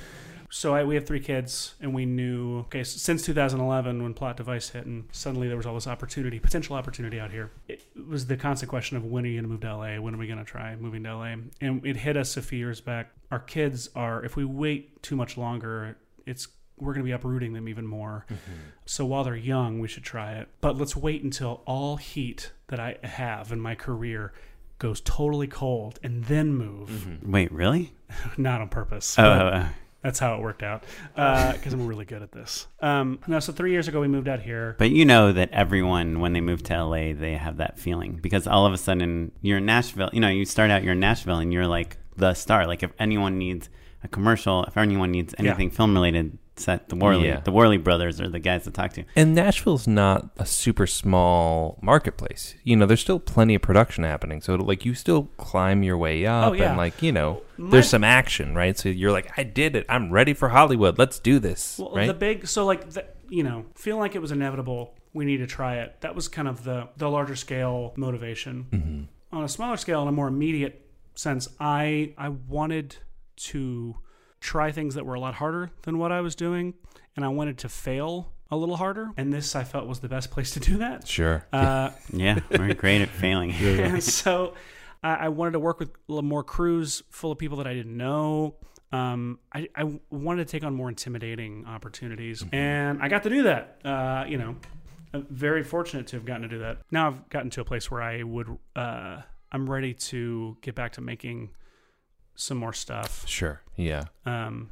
[0.55, 4.37] so I, we have three kids, and we knew okay s- since 2011 when Plot
[4.37, 7.51] Device hit, and suddenly there was all this opportunity, potential opportunity out here.
[7.67, 9.99] It was the constant question of when are you going to move to LA?
[9.99, 11.35] When are we going to try moving to LA?
[11.59, 13.11] And it hit us a few years back.
[13.31, 17.51] Our kids are if we wait too much longer, it's we're going to be uprooting
[17.51, 18.25] them even more.
[18.29, 18.53] Mm-hmm.
[18.85, 20.47] So while they're young, we should try it.
[20.61, 24.31] But let's wait until all heat that I have in my career
[24.79, 26.89] goes totally cold and then move.
[26.89, 27.29] Mm-hmm.
[27.29, 27.93] Wait, really?
[28.37, 29.19] Not on purpose.
[29.19, 29.69] Oh, but oh, oh.
[30.05, 30.83] That's how it worked out.
[31.15, 32.67] Because I'm really good at this.
[32.79, 34.75] Um, no, so three years ago we moved out here.
[34.77, 38.45] But you know that everyone, when they move to LA, they have that feeling because
[38.45, 40.11] all of a sudden you're in Nashville.
[40.13, 42.67] You know, you start out, you're in Nashville, and you're like the star.
[42.67, 43.67] Like if anyone needs
[44.03, 47.41] a commercial, if anyone needs anything film related, set the Worley, Yeah.
[47.41, 49.03] the Worley brothers are the guys to talk to.
[49.15, 52.55] And Nashville's not a super small marketplace.
[52.63, 54.41] You know, there's still plenty of production happening.
[54.41, 56.69] So like you still climb your way up Oh, yeah.
[56.69, 58.77] and like, you know, My- there's some action, right?
[58.77, 59.85] So you're like, I did it.
[59.89, 60.97] I'm ready for Hollywood.
[60.97, 61.77] Let's do this.
[61.79, 62.07] Well, right?
[62.07, 64.95] the big so like the, you know, feeling like it was inevitable.
[65.13, 66.01] We need to try it.
[66.01, 68.67] That was kind of the the larger scale motivation.
[68.71, 69.35] Mm-hmm.
[69.37, 72.97] On a smaller scale, in a more immediate sense, I I wanted
[73.37, 73.95] to
[74.45, 76.75] try things that were a lot harder than what I was doing,
[77.15, 79.09] and I wanted to fail a little harder.
[79.17, 81.07] And this I felt was the best place to do that.
[81.07, 81.45] sure.
[81.51, 83.51] Uh, Yeah, we're great at failing.
[83.53, 84.53] and so
[85.03, 87.73] I, I wanted to work with a little more crews full of people that I
[87.73, 88.55] didn't know.
[88.91, 93.43] Um, I, I wanted to take on more intimidating opportunities, and I got to do
[93.43, 93.79] that.
[93.83, 94.55] Uh, you know,
[95.13, 96.77] I'm very fortunate to have gotten to do that.
[96.91, 100.93] Now I've gotten to a place where I would, uh, I'm ready to get back
[100.93, 101.49] to making
[102.35, 103.27] some more stuff.
[103.27, 103.61] Sure.
[103.77, 104.03] Yeah.
[104.25, 104.69] Um,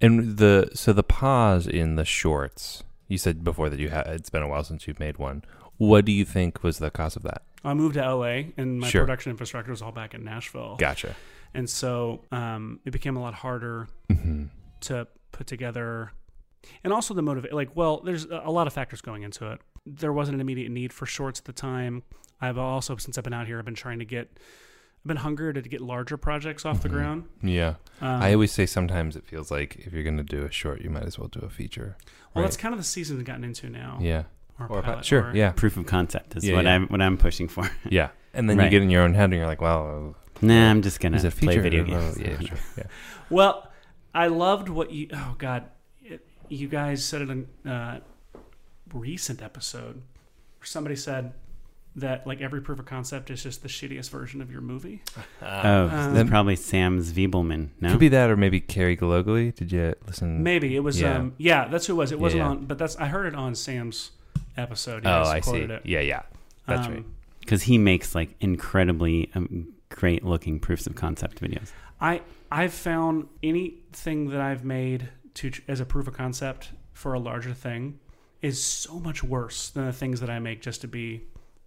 [0.00, 2.82] And the so the pause in the shorts.
[3.08, 5.42] You said before that you had it's been a while since you've made one.
[5.76, 7.42] What do you think was the cause of that?
[7.64, 9.02] I moved to LA, and my Sure.
[9.02, 11.14] production infrastructure was all back in Nashville, Gotcha.
[11.54, 14.44] and so um, it became a lot harder hmm
[14.80, 16.10] to put together
[16.82, 20.12] and also the motivate like well there's a lot of factors going into it there
[20.12, 22.02] wasn't an immediate need for shorts at the time
[22.40, 24.38] i've also since i've been out here i've been trying to get
[25.02, 26.92] i've been hungry to get larger projects off the Mhm.
[26.92, 27.74] ground Yeah.
[28.00, 30.80] um, I always say sometimes it feels like if you're going to do a short,
[30.80, 31.96] you might as well do a feature.
[32.34, 32.48] well right?
[32.48, 34.24] that's kind of the season we've gotten into now Yeah.
[34.58, 35.30] or, Or pilot, sure.
[35.30, 35.50] or- Yeah.
[35.52, 36.74] Proof of concept is Yeah, what yeah.
[36.74, 37.68] I'm what I'm pushing for.
[37.88, 38.10] Yeah.
[38.34, 38.64] And then Right.
[38.66, 41.24] you get in your own head and you're like, well, nah, I'm just gonna is
[41.24, 41.62] it a play feature?
[41.62, 42.18] video Oh, games.
[42.18, 42.58] yeah, sure.
[42.78, 42.84] Yeah.
[43.30, 43.68] well
[44.14, 45.64] i loved what you oh god
[46.02, 48.00] it, you guys said it in a uh,
[48.92, 49.96] recent episode
[50.58, 51.32] where somebody said
[51.96, 55.02] that like every proof of concept is just the shittiest version of your movie.
[55.42, 57.68] oh, Um, it's probably Sam's Zwiebelman.
[57.80, 59.54] No, Could be that, or maybe Carrie Glogally.
[59.54, 60.42] Did you listen?
[60.42, 61.00] Maybe it was.
[61.00, 61.16] Yeah.
[61.18, 62.10] um Yeah, that's who it was.
[62.12, 62.48] It wasn't Yeah.
[62.48, 64.12] on, but that's I heard it on Sam's
[64.56, 65.02] episode.
[65.04, 65.58] He Oh, I see.
[65.58, 65.82] It.
[65.84, 66.22] Yeah, yeah.
[66.66, 67.04] That's Um, right.
[67.40, 71.72] because he makes like incredibly um, great looking proofs of concept videos.
[72.00, 77.18] I I've found anything that I've made to as a proof of concept for a
[77.18, 77.98] larger thing
[78.40, 81.22] is so much worse than the things that I make just to be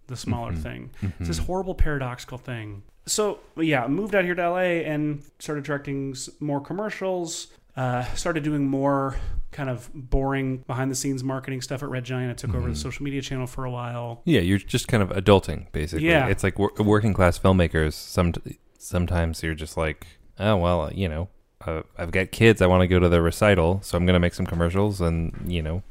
[0.06, 0.62] the smaller Mm-hmm.
[0.62, 0.90] thing.
[1.20, 2.82] It's this horrible paradoxical thing.
[3.06, 7.48] So yeah, moved out here to LA and started directing more commercials.
[7.76, 9.16] Uh, started doing more
[9.52, 12.30] kind of boring behind the scenes marketing stuff at Red Giant.
[12.30, 12.70] I took over Mm-hmm.
[12.70, 14.22] the social media channel for a while.
[14.24, 16.06] Yeah, you're just kind of adulting, basically.
[16.08, 16.26] Yeah.
[16.28, 17.92] It's like wor- working class filmmakers.
[17.92, 18.32] Some
[18.78, 20.06] sometimes you're just like,
[20.38, 21.28] oh well, you know,
[21.66, 22.62] uh, I've got kids.
[22.62, 25.62] I want to go to their recital, so I'm gonna make some commercials, and you
[25.62, 25.82] know,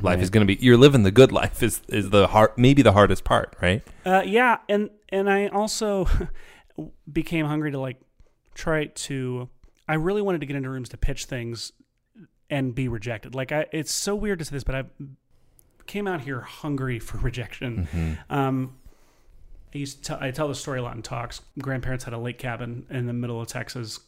[0.00, 0.56] life is gonna be.
[0.60, 1.62] You're living the good life.
[1.62, 3.82] Is is the hard, maybe the hardest part, right?
[4.04, 6.08] Uh, yeah, and and I also
[7.12, 8.00] became hungry to like
[8.54, 9.48] try to.
[9.88, 11.72] I really wanted to get into rooms to pitch things
[12.50, 13.34] and be rejected.
[13.34, 14.84] Like I, it's so weird to say this, but I
[15.86, 18.18] came out here hungry for rejection.
[18.30, 18.76] Um,
[19.74, 21.40] I used to tell, I tell the story a lot in talks.
[21.58, 23.98] Grandparents had a lake cabin in the middle of Texas,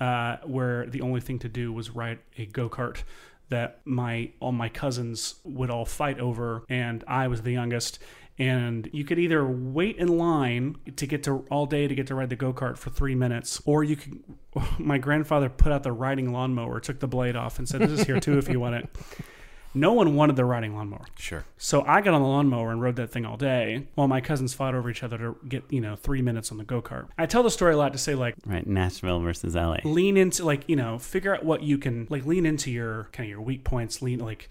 [0.00, 3.02] uh, where the only thing to do was ride a go kart
[3.50, 7.98] that my all my cousins would all fight over, and I was the youngest.
[8.38, 12.14] And you could either wait in line to get to all day to get to
[12.14, 14.22] ride the go kart for three minutes, or you could.
[14.78, 18.06] My grandfather put out the riding lawnmower, took the blade off, and said, "This is
[18.06, 18.88] here too if you want it."
[19.72, 21.06] No one wanted the riding lawnmower.
[21.16, 21.44] Sure.
[21.56, 24.52] So I got on the lawnmower and rode that thing all day while my cousins
[24.52, 27.06] fought over each other to get, you know, three minutes on the go kart.
[27.16, 29.78] I tell the story a lot to say, like, Right, Nashville versus LA.
[29.84, 33.26] lean into, like, you know, figure out what you can, like, lean into your kind
[33.26, 34.50] of your weak points, lean, like,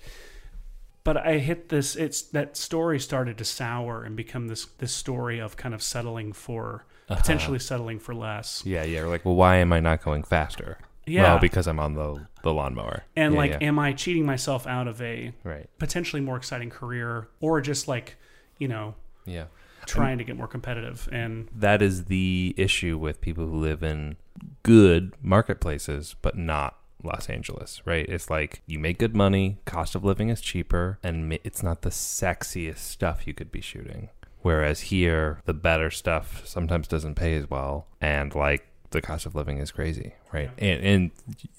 [1.03, 5.39] but I hit this, it's that story started to sour and become this, this story
[5.39, 7.19] of kind of settling for, uh-huh.
[7.19, 8.63] potentially settling for less.
[8.65, 9.03] Yeah, yeah.
[9.05, 10.77] Like, well, why am I not going faster?
[11.09, 11.23] Yeah.
[11.23, 13.03] Well, because I'm on the the lawnmower.
[13.17, 13.67] And, Yeah, like, yeah.
[13.67, 15.69] am I cheating myself out of a right.
[15.77, 18.15] potentially more exciting career or just like,
[18.57, 18.95] you know,
[19.25, 19.45] Yeah.
[19.85, 24.15] trying to get more competitive and that is the issue with people who live in
[24.63, 28.07] good marketplaces but not Los Angeles, right?
[28.07, 31.89] It's like you make good money, cost of living is cheaper, and it's not the
[31.91, 34.09] sexiest stuff you could be shooting.
[34.41, 39.35] Whereas here, the better stuff sometimes doesn't pay as well, and like the cost of
[39.35, 40.49] living is crazy, right?
[40.57, 41.11] And and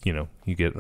[0.04, 0.74] you know you get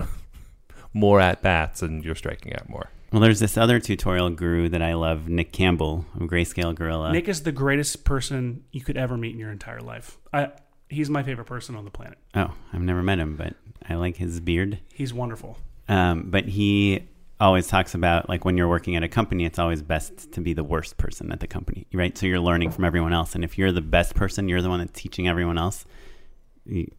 [0.92, 2.90] more at bats and you're striking out more.
[3.12, 7.12] Well, there's this other tutorial guru that I love, Nick Campbell of Greyscale Gorilla.
[7.12, 10.16] Nick is the greatest person you could ever meet in your entire life.
[10.32, 10.50] I,
[10.88, 12.18] he's my favorite person on the planet.
[12.36, 13.54] oh, I've never met him, but
[13.88, 14.78] I like his beard.
[14.94, 15.58] He's wonderful.
[15.88, 17.08] Um, but he
[17.40, 20.52] always talks about like when you're working at a company, it's always best to be
[20.52, 22.16] the worst person at the company, right?
[22.16, 24.78] So you're learning from everyone else, and if you're the best person, you're the one
[24.78, 25.84] that's teaching everyone else.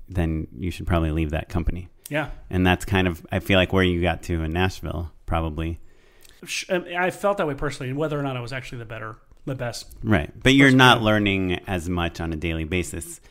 [0.09, 1.89] Then you should probably leave that company.
[2.09, 2.29] Yeah.
[2.49, 5.79] And that's kind of I feel like where you got to in Nashville, probably.
[6.69, 9.17] Um, I felt that way personally, and whether or not I was actually the better,
[9.45, 9.93] the best.
[10.03, 10.31] Right.
[10.41, 11.05] But you're not yeah.
[11.05, 13.21] learning as much on a daily basis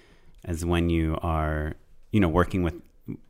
[0.45, 1.75] as when you are,
[2.13, 2.75] you know, working with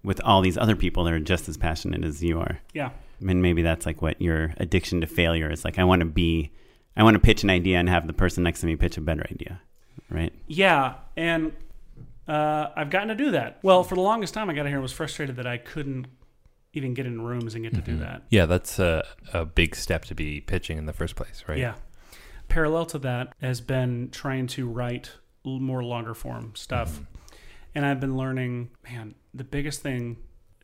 [0.05, 2.61] with all these other people that are just as passionate as you are.
[2.75, 2.91] Yeah.
[3.21, 5.79] I mean, maybe that's like what your addiction to failure is like.
[5.79, 6.51] I want to be,
[6.97, 9.01] I want to pitch an idea and have the person next to me pitch a
[9.01, 9.61] better idea,
[10.11, 10.33] right?
[10.47, 10.95] Yeah.
[11.17, 11.53] And
[12.31, 13.59] uh, I've gotten to do that.
[13.63, 16.07] Well, for the longest time, I got here and was frustrated that I couldn't
[16.73, 18.23] even get in rooms and get to do that.
[18.31, 21.59] Yeah, that's a, a big step to be pitching in the first place, right?
[21.59, 21.75] Yeah.
[22.49, 25.11] Parallel to that has been trying to write
[25.45, 27.01] l- more longer form stuff.
[27.75, 30.19] And I've been learning, man, the biggest thing,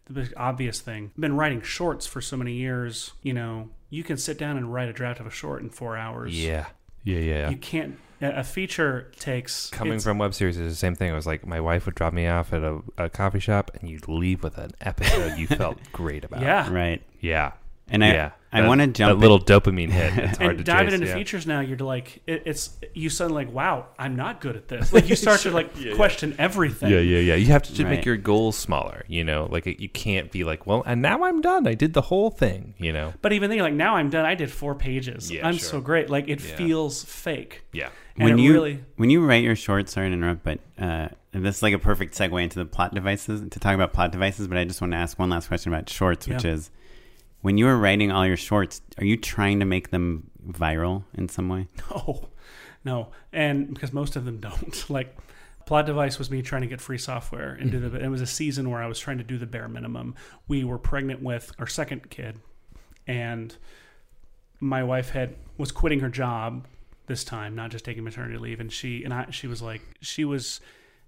[0.05, 3.13] the big obvious thing, I've been writing shorts for so many years.
[3.23, 5.97] You know, you can sit down and write a draft of a short in four
[5.97, 6.41] hours.
[6.41, 6.67] Yeah.
[7.07, 7.51] Yeah, yeah.
[7.51, 9.71] You can't, a a feature takes.
[9.71, 11.11] Coming from web series is the same thing.
[11.13, 13.89] It was like my wife would drop me off at a, a coffee shop, and
[13.89, 16.43] you'd leave with an episode you felt great about.
[16.43, 16.71] Yeah.
[16.73, 17.01] Right.
[17.21, 17.53] yeah,
[17.89, 18.31] And I, yeah.
[18.57, 20.13] I want to that jump little dopamine hit.
[20.25, 21.15] It's hard and to diving chase, into yeah.
[21.15, 24.93] features now, you're like, it, it's you suddenly like, wow, I'm not good at this.
[24.93, 26.91] Like you start to like question everything.
[26.91, 27.35] Yeah, yeah, yeah.
[27.35, 27.91] You have to just Right.
[27.91, 29.05] make your goals smaller.
[29.09, 31.67] You know, like you can't be like, well, and now I'm done.
[31.67, 32.75] I did the whole thing.
[32.79, 33.13] You know.
[33.23, 34.25] But even then, you're like, now I'm done.
[34.25, 35.31] I did four pages.
[35.31, 35.69] Yeah, I'm sure.
[35.69, 36.11] so great.
[36.11, 36.57] Like it Yeah.
[36.57, 37.65] feels fake.
[37.73, 37.91] Yeah.
[38.19, 41.57] And when you really, when you write your short, sorry to interrupt, but uh, this
[41.59, 44.49] is like a perfect segue into the plot devices to talk about plot devices.
[44.49, 46.53] But I just want to ask one last question about shorts, which Yeah.
[46.53, 46.71] is
[47.47, 51.29] when you were writing all your shorts, are you trying to make them viral in
[51.29, 51.69] some way?
[51.91, 52.29] no,
[52.85, 54.85] no, and because most of them don't.
[54.91, 55.17] Like,
[55.65, 57.87] plot device was me trying to get free software and do the.
[57.87, 58.05] Mm-hmm.
[58.05, 60.17] It was a season where I was trying to do the bare minimum.
[60.49, 62.41] We were pregnant with our second kid,
[63.07, 63.55] and
[64.59, 66.67] my wife had was quitting her job
[67.07, 68.59] this time, not just taking maternity leave.
[68.59, 70.61] And she and I, she was like, she was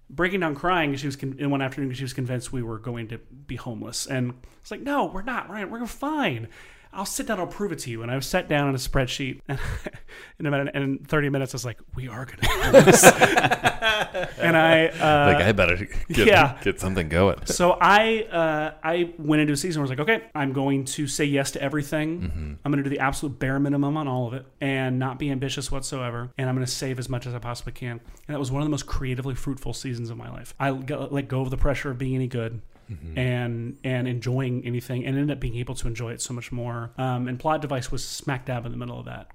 [0.09, 0.95] breaking down crying.
[0.95, 1.93] She was con- in one afternoon.
[1.93, 5.49] She was convinced we were going to be homeless, and it's like, no, we're not.
[5.49, 6.47] We're we're fine.
[6.91, 7.39] I'll sit down.
[7.39, 8.01] I'll prove it to you.
[8.01, 9.59] And I sat down on a spreadsheet, and
[10.39, 13.03] in about in 30 minutes, I was like, "We are going to do this."
[14.39, 16.57] and I uh, like I better get, yeah.
[16.63, 17.45] get something going.
[17.45, 20.85] so I uh, I went into a season where I was like, okay, I'm going
[20.85, 22.57] to say yes to everything.
[22.63, 25.29] I'm going to do the absolute bare minimum on all of it and not be
[25.31, 26.31] ambitious whatsoever.
[26.37, 27.91] And I'm going to save as much as I possibly can.
[27.91, 30.53] And that was one of the most creatively fruitful seasons of my life.
[30.59, 32.61] I got, let go of the pressure of being any good.
[33.15, 36.91] And and enjoying anything, and ended up being able to enjoy it so much more.
[36.97, 39.29] Um, and plot device was smack dab in the middle of that,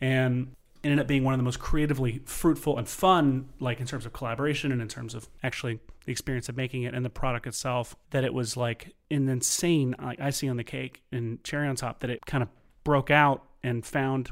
[0.00, 4.06] and ended up being one of the most creatively fruitful and fun, like in terms
[4.06, 7.46] of collaboration and in terms of actually the experience of making it and the product
[7.46, 7.94] itself.
[8.10, 12.00] That it was like an insane like icing on the cake and cherry on top.
[12.00, 12.48] That it kind of
[12.82, 14.30] broke out and found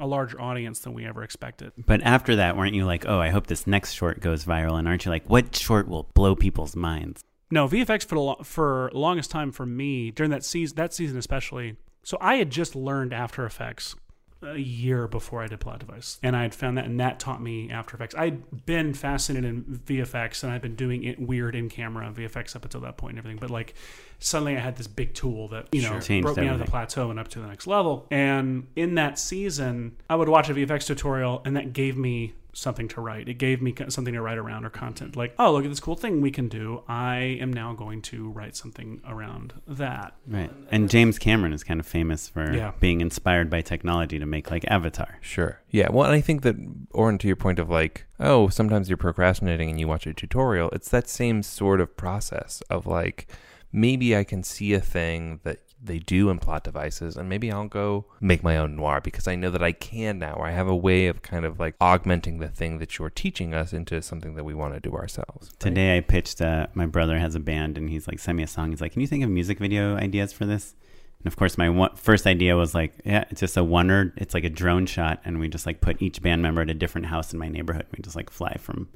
[0.00, 1.72] a larger audience than we ever expected.
[1.76, 4.78] But after that, weren't you like, oh, I hope this next short goes viral?
[4.78, 7.24] And aren't you like, what short will blow people's minds?
[7.50, 11.16] No, VFX for the lo- for longest time for me during that season, that season
[11.18, 11.76] especially.
[12.02, 13.94] So I had just learned After Effects
[14.40, 17.42] a year before I did Plot Device, and I had found that, and that taught
[17.42, 18.14] me After Effects.
[18.16, 22.64] I'd been fascinated in VFX, and I'd been doing it weird in camera VFX up
[22.64, 23.38] until that point and everything.
[23.40, 23.74] But like
[24.20, 26.00] suddenly, I had this big tool that you know Sure.
[26.00, 28.06] Changed broke me out of the plateau and up to the next level.
[28.10, 32.88] And in that season, I would watch a VFX tutorial, and that gave me something
[32.88, 33.28] to write.
[33.28, 35.16] It gave me something to write around or content.
[35.16, 36.82] Like, oh, look at this cool thing we can do.
[36.88, 40.14] I am now going to write something around that.
[40.26, 40.50] Right.
[40.70, 42.72] And James Cameron is kind of famous for Yeah.
[42.80, 45.18] being inspired by technology to make like Avatar.
[45.20, 45.60] Sure.
[45.70, 45.88] Yeah.
[45.90, 46.56] Well, and I think that,
[46.92, 50.70] Oren, to your point of like, oh, sometimes you're procrastinating and you watch a tutorial,
[50.70, 53.28] it's that same sort of process of like,
[53.72, 57.68] maybe I can see a thing that they do in plot devices and maybe I'll
[57.68, 60.68] go make my own noir because I know that I can now, or I have
[60.68, 64.34] a way of kind of like augmenting the thing that you're teaching us into something
[64.34, 65.48] that we want to do ourselves.
[65.48, 65.60] right?
[65.60, 68.48] Today I pitched, uh, my brother has a band and he's like, send me a
[68.48, 68.70] song.
[68.70, 70.74] He's like, can you think of music video ideas for this?
[71.20, 74.12] And of course, my one, first idea was like, yeah, it's just a wonder.
[74.16, 75.20] It's like a drone shot.
[75.24, 77.86] And we just like put each band member at a different house in my neighborhood.
[77.96, 78.88] We just like fly from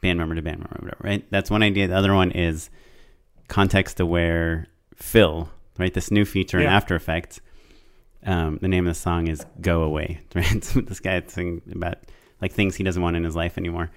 [0.00, 1.30] band member to band member, whatever, right?
[1.30, 1.88] That's one idea.
[1.88, 2.70] The other one is
[3.48, 5.92] context aware fill, right?
[5.92, 6.76] This new feature in Yeah.
[6.76, 7.40] After Effects.
[8.24, 10.64] Um, the name of the song is "Go Away." Right?
[10.64, 11.98] So this guy singing about
[12.42, 13.90] like things he doesn't want in his life anymore,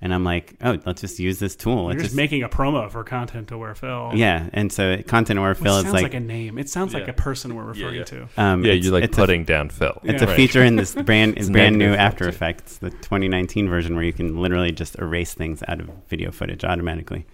[0.00, 1.74] and I'm like, oh, let's just use this tool.
[1.74, 4.12] You're Let's just, just making a promo for content to wear Phil.
[4.14, 6.58] yeah, and so content aware Which fill is like, like, a name.
[6.58, 8.04] It sounds like a person we're referring yeah.
[8.04, 8.28] to.
[8.36, 9.98] um, yeah, you're like it's a- putting down Phil.
[10.04, 10.30] It's Yeah.
[10.30, 12.28] a feature in this brand It's brand new After.
[12.28, 16.64] Effects, the 2019 version, where you can literally just erase things out of video footage
[16.64, 17.26] automatically.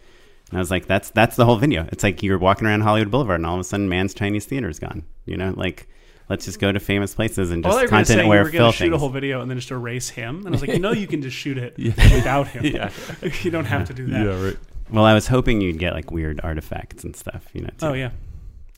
[0.50, 1.86] And I was like, that's that's the whole video.
[1.92, 4.68] It's like you're walking around Hollywood Boulevard, and all of a sudden, Mann's Chinese Theater
[4.68, 5.04] is gone.
[5.26, 5.88] You know, like
[6.28, 8.44] let's just go to famous places and just they were going to say content aware
[8.44, 8.94] were fill shoot things.
[8.94, 10.38] a whole video and then just erase him.
[10.38, 12.64] And I was like, you know, you can just shoot it without him.
[12.68, 12.90] Yeah.
[13.42, 14.24] you don't have to do that.
[14.24, 14.56] Yeah, right.
[14.90, 17.46] well, I was hoping you'd get like weird artifacts and stuff.
[17.54, 17.70] You know.
[17.82, 18.10] Oh yeah,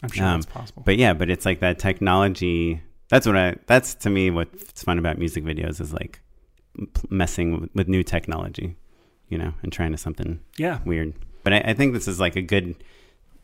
[0.03, 0.83] I'm sure Um, that's possible.
[0.85, 2.83] But yeah, but it's like that technology.
[3.09, 3.57] That's what I.
[3.67, 6.21] That's to me what's fun about music videos is like
[7.09, 8.77] messing with, with new technology,
[9.29, 11.15] you know, and trying to something yeah, weird.
[11.43, 12.75] But I, I think this is like a good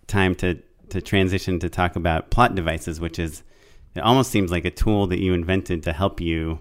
[0.06, 0.58] time to
[0.90, 3.42] to transition to talk about plot devices, which is
[3.94, 6.58] it almost seems like a tool that you invented to help you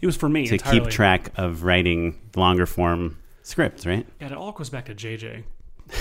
[0.00, 0.80] it was for me to entirely.
[0.80, 4.06] keep track of writing longer form scripts, right?
[4.20, 5.44] Yeah, it all goes back to JJ.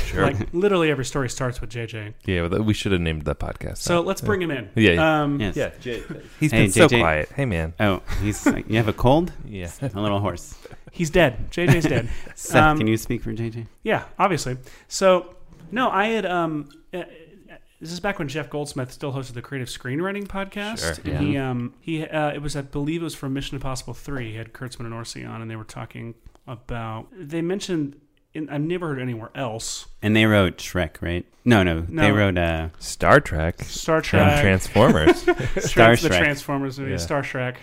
[0.05, 0.23] Sure.
[0.25, 2.13] Like literally every story starts with JJ.
[2.25, 2.47] yeah.
[2.47, 3.77] Well, we should have named that podcast.
[3.77, 4.07] So that.
[4.07, 4.69] let's bring him in.
[4.75, 5.21] Yeah, yeah.
[5.23, 5.55] Um, Yes.
[5.55, 6.03] Yeah, Jay,
[6.39, 7.29] He's Hey, been so quiet.
[7.36, 7.73] Hey, man.
[7.79, 9.31] Oh, he's like, you have a cold?
[9.47, 9.69] Yeah.
[9.81, 10.55] A little hoarse.
[10.96, 11.52] He's dead.
[11.52, 12.10] JJ's dead.
[12.36, 13.68] Seth, Um, can you speak for JJ?
[13.84, 14.58] Yeah, obviously.
[14.88, 15.36] So,
[15.72, 16.26] no, I had.
[16.26, 17.04] Um, uh,
[17.82, 20.80] this is back when Jeff Goldsmith still hosted the Creative Screenwriting podcast.
[20.80, 21.32] Sure, And yeah.
[21.32, 24.32] He, um, he, uh, it was, I believe, it was from Mission Impossible Three.
[24.32, 26.16] He had Kurtzman and Orci on, and they were talking
[26.48, 27.08] about.
[27.12, 28.00] They mentioned.
[28.34, 29.86] In, I've never heard anywhere else.
[30.02, 31.26] And they wrote Shrek, right?
[31.46, 32.02] No, no, No.
[32.02, 33.62] they wrote uh, Star Trek.
[33.64, 35.18] Star Trek, and Trek, Transformers.
[35.72, 36.98] Star Trans- the Transformers movie, Yeah.
[36.98, 37.56] Star Shrek.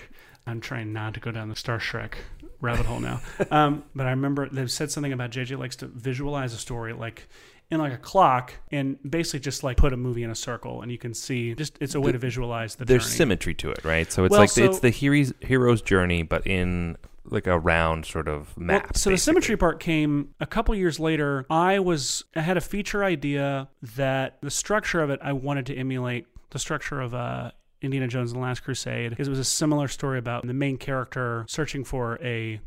[0.46, 2.14] I'm trying not to go down the Star Shrek
[2.62, 3.20] rabbit hole now.
[3.50, 7.28] um, but I remember they've said something about JJ likes to visualize a story like
[7.70, 10.90] in like a clock and basically just like put a movie in a circle and
[10.92, 13.16] you can see just it's a way to visualize the There's journey.
[13.16, 14.10] symmetry to it, right?
[14.10, 18.04] So it's Well, like so- it's the hero's hero's journey, but in like a round
[18.04, 18.96] sort of Well, map.
[18.96, 21.46] so the symmetry part came a couple years later.
[21.48, 25.74] I was I had a feature idea that the structure of it I wanted to
[25.74, 27.52] emulate the structure of uh,
[27.82, 30.78] Indiana Jones and the Last Crusade because it was a similar story about the main
[30.78, 32.60] character searching for a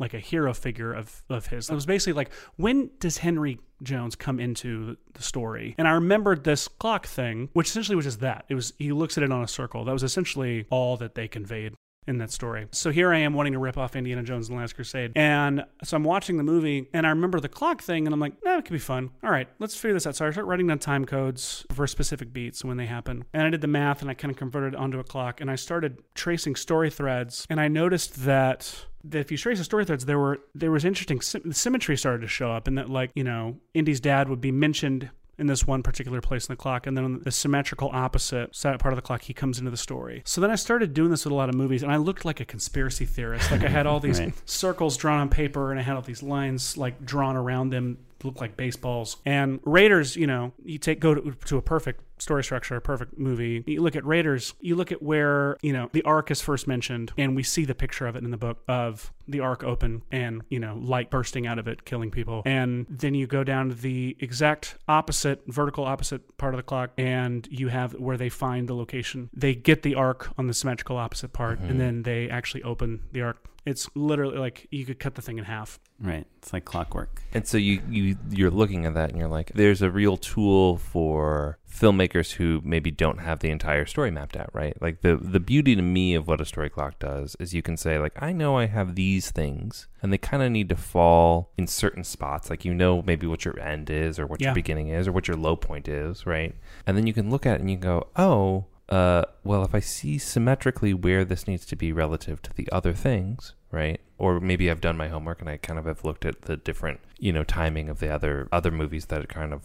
[0.00, 1.68] like a hero figure of, of his.
[1.68, 5.74] It was basically like, when does Henry Jones come into the story?
[5.76, 8.46] And I remembered this clock thing, which essentially was just that.
[8.48, 9.84] It was he looks at it on a circle.
[9.84, 11.74] That was essentially all that they conveyed.
[12.10, 12.66] In that story.
[12.72, 15.12] So here I am wanting to rip off Indiana Jones and the Last Crusade.
[15.14, 18.34] And so I'm watching the movie and I remember the clock thing and I'm like,
[18.44, 19.10] nah, it could be fun.
[19.24, 20.16] All right, let's figure this out.
[20.16, 23.24] So I start writing down time codes for specific beats when they happen.
[23.32, 25.50] And I did the math and I kind of converted it onto a clock and
[25.50, 30.04] I started tracing story threads and I noticed that if you trace the story threads,
[30.04, 33.24] there were there was interesting sy- symmetry started to show up, and that like you
[33.24, 35.08] know Indy's dad would be mentioned
[35.40, 38.78] in this one particular place in the clock, and then on the symmetrical opposite side
[38.78, 40.22] part of the clock, he comes into the story.
[40.26, 42.40] So then I started doing this with a lot of movies, and I looked like
[42.40, 43.50] a conspiracy theorist.
[43.50, 44.34] Like I had all these Right.
[44.44, 48.40] circles drawn on paper, and I had all these lines like drawn around them, look
[48.40, 49.16] like baseballs.
[49.24, 53.18] And Raiders, you know, you take go to, to a perfect story structure, a perfect
[53.18, 53.64] movie.
[53.66, 57.12] You look at Raiders, you look at where, you know, the ark is first mentioned,
[57.16, 60.42] and we see the picture of it in the book of the ark open and,
[60.48, 62.42] you know, light bursting out of it, killing people.
[62.44, 66.90] And then you go down to the exact opposite, vertical opposite part of the clock,
[66.98, 69.30] and you have where they find the location.
[69.32, 71.78] They get the ark on the symmetrical opposite part, and mm-hmm.
[71.78, 73.38] then they actually open the ark.
[73.66, 75.78] It's literally like you could cut the thing in half.
[76.00, 76.26] Right.
[76.38, 77.20] It's like clockwork.
[77.34, 80.78] And so you, you you're looking at that and you're like, there's a real tool
[80.78, 84.80] for filmmakers who maybe don't have the entire story mapped out, right?
[84.80, 87.76] Like the the beauty to me of what a story clock does is you can
[87.76, 91.52] say like, I know I have these things and they kind of need to fall
[91.58, 92.48] in certain spots.
[92.48, 94.48] Like you know maybe what your end is or what Yeah.
[94.48, 96.54] your beginning is or what your low point is, right?
[96.86, 99.80] And then you can look at it and you go, oh, uh, well, if I
[99.80, 104.00] see symmetrically where this needs to be relative to the other things, right?
[104.18, 107.00] Or maybe I've done my homework and I kind of have looked at the different,
[107.18, 109.64] you know, timing of the other other movies that kind of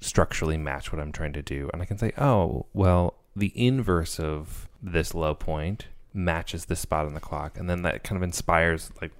[0.00, 4.18] structurally match what I'm trying to do, and I can say, oh, well, the inverse
[4.18, 8.22] of this low point matches this spot on the clock, and then that kind of
[8.22, 9.12] inspires like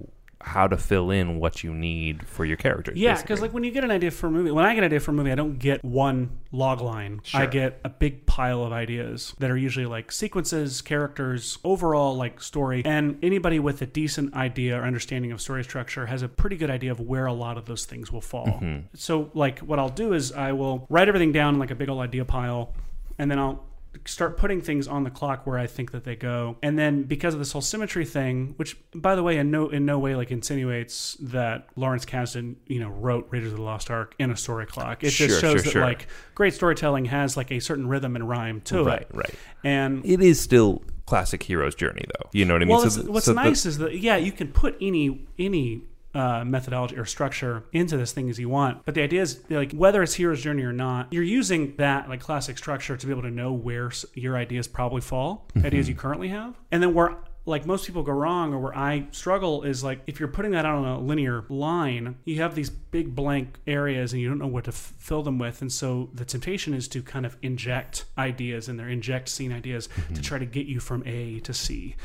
[0.43, 2.97] how to fill in what you need for your characters.
[2.99, 4.87] Yeah, because like when you get an idea for a movie, when I get an
[4.87, 7.21] idea for a movie, I don't get one log line.
[7.35, 12.41] I get a big pile of ideas that are usually like sequences, characters, overall like
[12.41, 12.83] story.
[12.85, 16.71] And anybody with a decent idea or understanding of story structure has a pretty good
[16.71, 18.47] idea of where a lot of those things will fall.
[18.47, 18.87] Mm-hmm.
[18.95, 21.89] So like what I'll do is I will write everything down in like a big
[21.91, 22.73] old idea pile,
[23.19, 23.65] and then I'll
[24.07, 26.57] start putting things on the clock where I think that they go.
[26.63, 29.85] And then because of this whole symmetry thing, which by the way in no in
[29.85, 34.15] no way like insinuates that Lawrence Kasdan, you know, wrote Raiders of the Lost Ark
[34.19, 35.03] in a story clock.
[35.05, 35.83] It Sure, just shows sure, that sure.
[35.83, 39.09] like great storytelling has like a certain rhythm and rhyme to right, it.
[39.13, 39.27] right.
[39.29, 39.35] right.
[39.65, 42.31] And It is still classic hero's journey, though.
[42.33, 42.77] You know what I mean?
[42.77, 45.83] well, So the- what's so the- nice is that yeah, you can put any any
[46.15, 48.85] uh, methodology or structure into this thing as you want.
[48.85, 52.21] But the idea is like whether it's hero's journey or not, you're using that like
[52.21, 55.67] classic structure to be able to know where your ideas probably fall, Mm-hmm.
[55.67, 57.17] ideas you currently have, and then where.
[57.47, 60.67] Like most people go wrong, or where I struggle is like if you're putting that
[60.67, 64.47] out on a linear line, you have these big blank areas and you don't know
[64.47, 65.63] what to f- fill them with.
[65.63, 69.89] And so the temptation is to kind of inject ideas in there, inject scene ideas
[70.15, 71.97] to try to get you from A to C.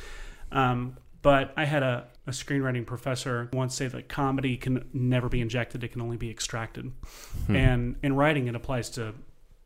[0.54, 5.42] Um, but I had a, a screenwriting professor once say that comedy can never be
[5.42, 6.92] injected; it can only be extracted.
[7.48, 7.56] Hmm.
[7.56, 9.16] And in writing, it applies to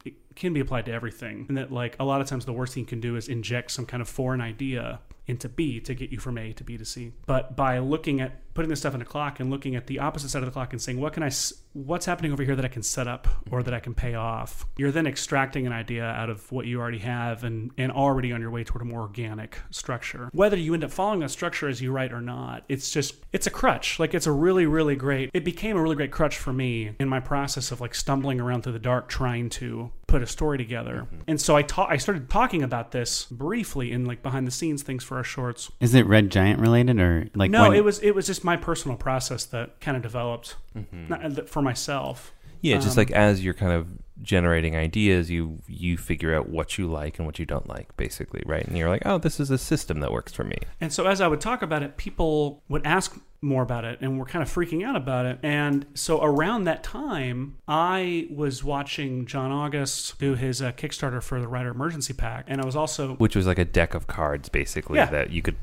[0.06, 1.48] it can be applied to everything.
[1.50, 3.72] And that like a lot of times the worst thing you can do is inject
[3.72, 6.86] some kind of foreign idea into B to get you from A to B to
[6.86, 7.14] C.
[7.26, 10.30] But by looking at putting this stuff in a clock and looking at the opposite
[10.30, 11.30] side of the clock and saying what can I
[11.74, 14.66] what's happening over here that I can set up or that I can pay off.
[14.78, 18.42] You're then extracting an idea out of what you already have and and already on
[18.42, 20.30] your way toward a more organic structure.
[20.34, 23.48] Whether you end up following that structure as you write or not, it's just it's
[23.48, 24.00] a crutch.
[24.00, 27.08] Like it's a really really great it became a really great crutch for me in
[27.08, 31.06] my process of like stumbling around through the dark trying to put a story together.
[31.06, 31.22] Mm-hmm.
[31.28, 34.82] And so I ta- I started talking about this briefly in like behind the scenes
[34.82, 35.70] things for our shorts.
[35.80, 38.58] Is it Red Giant related or like no, when- it was it was just my
[38.58, 40.56] personal process that kind of developed
[40.92, 42.34] not, uh, for myself.
[42.62, 43.88] Yeah, just Um, like as you're kind of
[44.22, 48.44] generating ideas, you you figure out what you like and what you don't like, basically,
[48.46, 48.66] right?
[48.68, 50.58] And you're like, oh, this is a system that works for me.
[50.82, 54.20] And so as I would talk about it, people would ask more about it and
[54.20, 55.40] were kind of freaking out about it.
[55.42, 61.40] And so around that time, I was watching John August do his uh, Kickstarter for
[61.40, 62.46] the Writer Emergency Pack.
[62.50, 65.06] And I was also Which was like a deck of cards, basically, Yeah.
[65.06, 65.56] that you could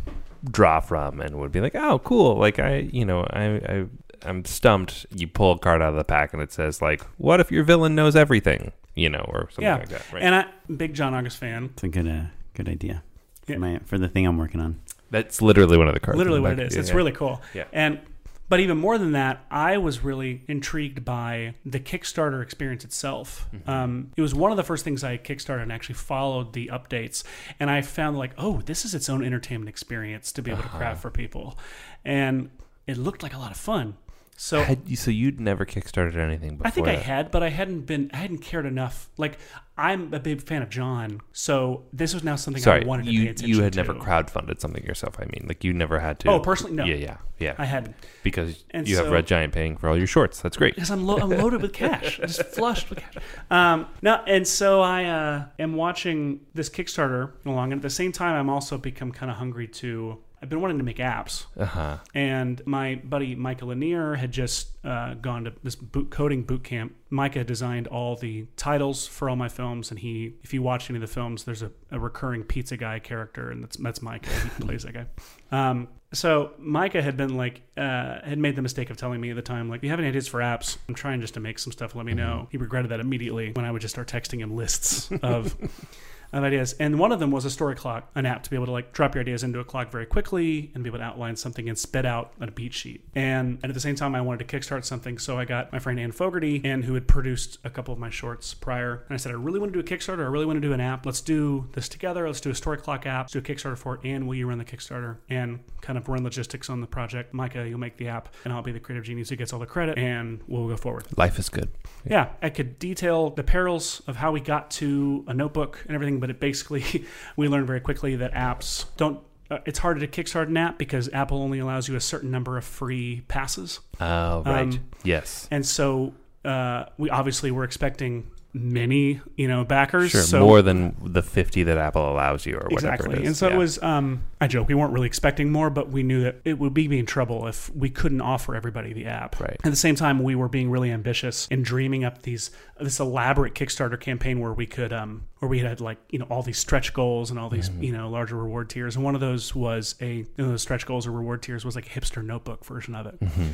[0.51, 2.37] draw from and would be like, oh, cool.
[2.37, 3.85] Like I, you know, I, I,
[4.25, 5.07] I'm stumped.
[5.14, 7.64] You pull a card out of the pack and it says like, what if your
[7.64, 8.73] villain knows everything?
[8.95, 9.77] You know, or something yeah.
[9.77, 10.12] like that.
[10.12, 10.23] Right.
[10.23, 11.71] And I big John August fan.
[11.75, 13.03] It's a good uh, good idea
[13.47, 13.57] Yeah.
[13.57, 14.81] for, my, for the thing I'm working on.
[15.11, 16.17] That's literally one of the cards.
[16.19, 16.75] literally the what it is.
[16.75, 16.97] Yeah, It's yeah.
[16.97, 17.43] really cool.
[17.55, 17.64] Yeah.
[17.73, 18.01] And
[18.49, 23.49] but even more than that, I was really intrigued by the Kickstarter experience itself.
[23.53, 23.69] Mm-hmm.
[23.69, 27.25] Um, it was one of the first things I kickstarted and actually followed the updates,
[27.59, 30.71] and I found like, oh, this is its own entertainment experience to be able Uh-huh.
[30.71, 31.59] to craft for people,
[32.05, 32.51] and
[32.87, 33.97] it looked like a lot of fun.
[34.37, 37.03] So Had you, so you'd never kickstarted anything before I think I that?
[37.05, 39.09] had, but I hadn't been, I hadn't cared enough.
[39.16, 39.39] Like
[39.79, 43.11] I'm a big fan of John, so this was now something Sorry, I wanted to
[43.11, 43.79] pay you attention you had to.
[43.79, 45.16] never crowdfunded something yourself.
[45.18, 46.31] I mean, like you never had to.
[46.31, 46.85] Oh, personally, no.
[46.87, 47.55] Yeah, yeah, yeah.
[47.59, 50.41] I hadn't because And you have Red Giant paying for all your shorts.
[50.41, 50.74] That's great.
[50.77, 53.14] because I'm, lo- I'm loaded with cash, just flushed with cash.
[53.51, 58.12] Um, no, and so I uh, am watching this Kickstarter along, and at the same
[58.12, 60.18] time, I'm also become kind of hungry to.
[60.43, 61.99] I've been wanting to make apps, Uh huh.
[62.14, 66.95] and my buddy Micah Lanier had just uh, gone to this boot coding boot camp.
[67.09, 70.97] Micah designed all the titles for all my films, and he, if you watch any
[70.97, 74.31] of the films, there's a, a recurring pizza guy character, and that's that's Micah.
[74.31, 75.07] He plays that guy.
[75.53, 79.37] Um, so Micah had been like, uh, had made the mistake of telling me at
[79.37, 80.79] the time, like, "You have any ideas for apps?
[80.89, 81.95] I'm trying just to make some stuff.
[81.95, 85.11] Let me know." He regretted that immediately when I would just start texting him lists
[85.23, 85.57] of
[86.39, 86.74] of ideas.
[86.74, 88.93] And one of them was a story clock, an app to be able to like
[88.93, 91.78] drop your ideas into a clock very quickly and be able to outline something and
[91.78, 93.05] spit out a beat sheet.
[93.14, 95.18] And, and at the same time, I wanted to kickstart something.
[95.18, 98.11] So I got my friend Ann Fogarty, and who had produced a couple of my
[98.11, 99.05] shorts prior.
[99.09, 100.20] And I said, I really want to do a Kickstarter.
[100.20, 101.07] I really want to do an app.
[101.07, 102.26] Let's do this together.
[102.26, 103.24] Let's do a story clock app.
[103.24, 104.01] Let's do a Kickstarter for it.
[104.05, 107.34] And will you run the Kickstarter and kind of run logistics on the project?
[107.34, 109.66] Micah, you'll make the app, and I'll be the creative genius who gets all the
[109.66, 111.05] credit, and we'll go forward.
[111.16, 111.68] Life is good.
[112.09, 116.20] Yeah, I could detail the perils of how we got to a notebook and everything,
[116.20, 117.05] but it basically
[117.37, 119.20] we learned very quickly that apps don't.
[119.51, 122.57] Uh, it's harder to kickstart an app because Apple only allows you a certain number
[122.59, 124.62] of free passes, Oh, right.
[124.62, 125.47] Um, yes.
[125.53, 126.14] and so
[126.45, 130.11] uh, we obviously were expecting many, you know, backers.
[130.11, 130.23] Sure.
[130.23, 133.15] so more than the fifty that Apple allows you, or whatever exactly.
[133.17, 133.27] it is.
[133.29, 133.55] And so Yeah.
[133.55, 133.83] it was.
[133.83, 136.99] Um, I joke we weren't really expecting more, but we knew that it would be
[136.99, 139.41] in trouble if we couldn't offer everybody the app.
[139.41, 139.57] Right.
[139.65, 142.51] At the same time, we were being really ambitious and dreaming up these
[142.81, 146.43] this elaborate Kickstarter campaign where we could um where we had like you know all
[146.43, 147.83] these stretch goals and all these Mm-hmm.
[147.85, 150.87] you know larger reward tiers, and one of those was a you know, those stretch
[150.87, 153.19] goals or reward tiers was like a hipster notebook version of it.
[153.21, 153.47] Mm-hmm.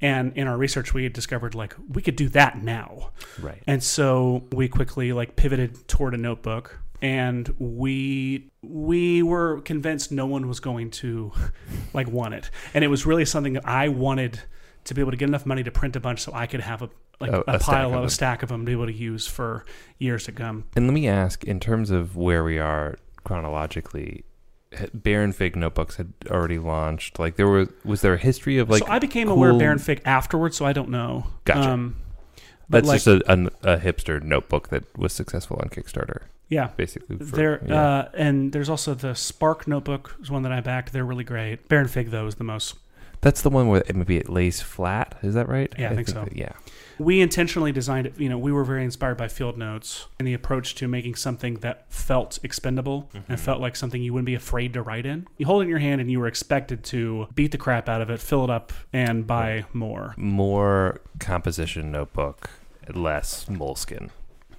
[0.00, 3.10] And in our research, we had discovered like we could do that now.
[3.40, 3.62] right.
[3.66, 10.26] And so we quickly like pivoted toward a notebook and we we were convinced no
[10.26, 11.32] one was going to
[11.92, 12.50] like want it.
[12.74, 14.40] And it was really something that I wanted
[14.84, 16.82] to be able to get enough money to print a bunch so I could have
[16.82, 16.90] a
[17.20, 18.92] like oh, A- a, a pile of a stack of them to be able to
[18.92, 19.64] use for
[19.98, 20.64] years to come.
[20.76, 24.24] And let me ask, in terms of where we are chronologically,
[24.92, 27.18] Baron Fig notebooks had already launched.
[27.18, 28.84] Like, there was was there a history of like?
[28.84, 31.26] so I became aware of Baron Fig afterwards, so I don't know.
[31.44, 31.70] Gotcha.
[31.70, 31.96] Um,
[32.68, 36.66] but That's like, just a, an- a hipster notebook that was successful on Kickstarter, yeah.
[36.76, 37.16] basically.
[37.16, 37.82] for- there yeah.
[37.82, 40.92] uh, and there's also the Spark notebook is one that I backed.
[40.92, 41.66] They're really great.
[41.68, 42.74] Baron Fig though is the most
[43.22, 45.16] That's the one where it maybe it lays flat.
[45.22, 45.72] Is that right?
[45.78, 46.24] Yeah, I think so.
[46.24, 46.52] that- yeah.
[46.98, 50.34] We intentionally designed it you know we were very inspired by field notes and the
[50.34, 53.34] approach to making something that felt expendable and mm-hmm.
[53.36, 55.78] felt like something you wouldn't be afraid to write in you hold it in your
[55.78, 58.72] hand and you were expected to beat the crap out of it fill it up
[58.92, 62.50] and buy more More composition notebook,
[62.92, 64.10] less Moleskine.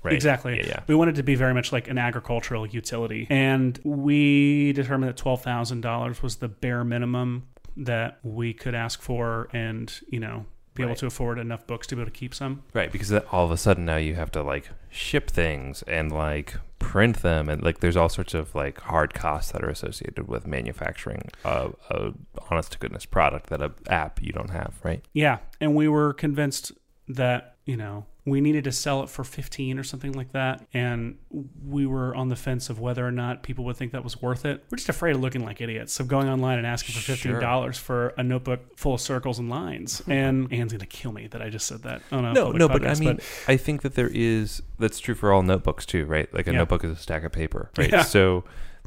[0.01, 0.13] Right.
[0.13, 0.57] Exactly.
[0.57, 0.67] Yeah.
[0.67, 0.79] yeah.
[0.87, 3.27] We wanted to be very much like an agricultural utility.
[3.29, 9.91] And we determined that $12,000 was the bare minimum that we could ask for and,
[10.09, 10.45] you know,
[10.79, 12.63] be able to afford enough books to be able to keep some.
[12.73, 16.55] Right, because all of a sudden now you have to like ship things and like
[16.79, 20.47] print them, and like there's all sorts of like hard costs that are associated with
[20.47, 22.13] manufacturing a, a
[22.49, 25.03] honest to goodness product that a app you don't have, right?
[25.13, 26.71] Yeah, and we were convinced
[27.07, 31.17] that you know we needed to sell it for fifteen or something like that, and
[31.65, 34.45] we were on the fence of whether or not people would think that was worth
[34.45, 34.63] it.
[34.69, 37.77] We're just afraid of looking like idiots of going online and asking for fifteen dollars
[37.77, 39.99] for a notebook full of circles and lines.
[39.99, 40.11] Hmm.
[40.11, 42.01] And Anne's gonna kill me that I just said that.
[42.11, 45.31] on a No, no, but I mean, I think that there is that's true for
[45.31, 46.33] all notebooks too, right?
[46.33, 46.59] Like a Yeah.
[46.59, 47.91] notebook is a stack of paper, right?
[47.91, 48.03] Yeah.
[48.03, 48.43] So,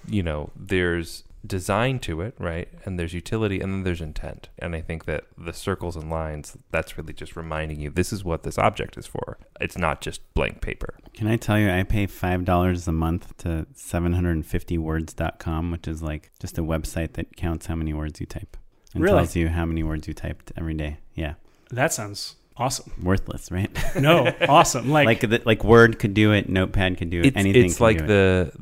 [0.09, 2.68] you know, there's design to it, right?
[2.84, 4.49] And there's utility and then there's intent.
[4.59, 8.22] And I think that the circles and lines, that's really just reminding you this is
[8.24, 9.38] what this object is for.
[9.61, 10.95] It's not just blank paper.
[11.14, 16.59] Can I tell you, I pay $5 a month to 750words.com, which is like just
[16.59, 18.57] a website that counts how many words you type
[18.95, 19.16] and Really?
[19.18, 20.99] tells you how many words you typed every day.
[21.14, 21.34] Yeah.
[21.70, 22.93] that sounds awesome.
[23.03, 23.70] Worthless, right?
[24.01, 24.90] No, awesome.
[24.90, 27.80] Like, like the, like Word could do it, Notepad could do it, It's, anything it's
[27.80, 28.07] like do it.
[28.07, 28.53] the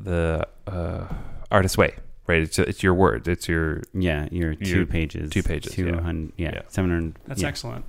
[0.65, 1.07] the uh,
[1.51, 1.93] artist way,
[2.31, 2.41] right?
[2.41, 3.27] It's it's your words.
[3.27, 5.29] It's your Yeah, your two Your pages.
[5.29, 5.91] two pages, yeah.
[5.91, 6.51] 200, yeah.
[6.55, 6.61] Yeah.
[6.67, 7.19] 700.
[7.27, 7.47] that's yeah.
[7.47, 7.85] excellent.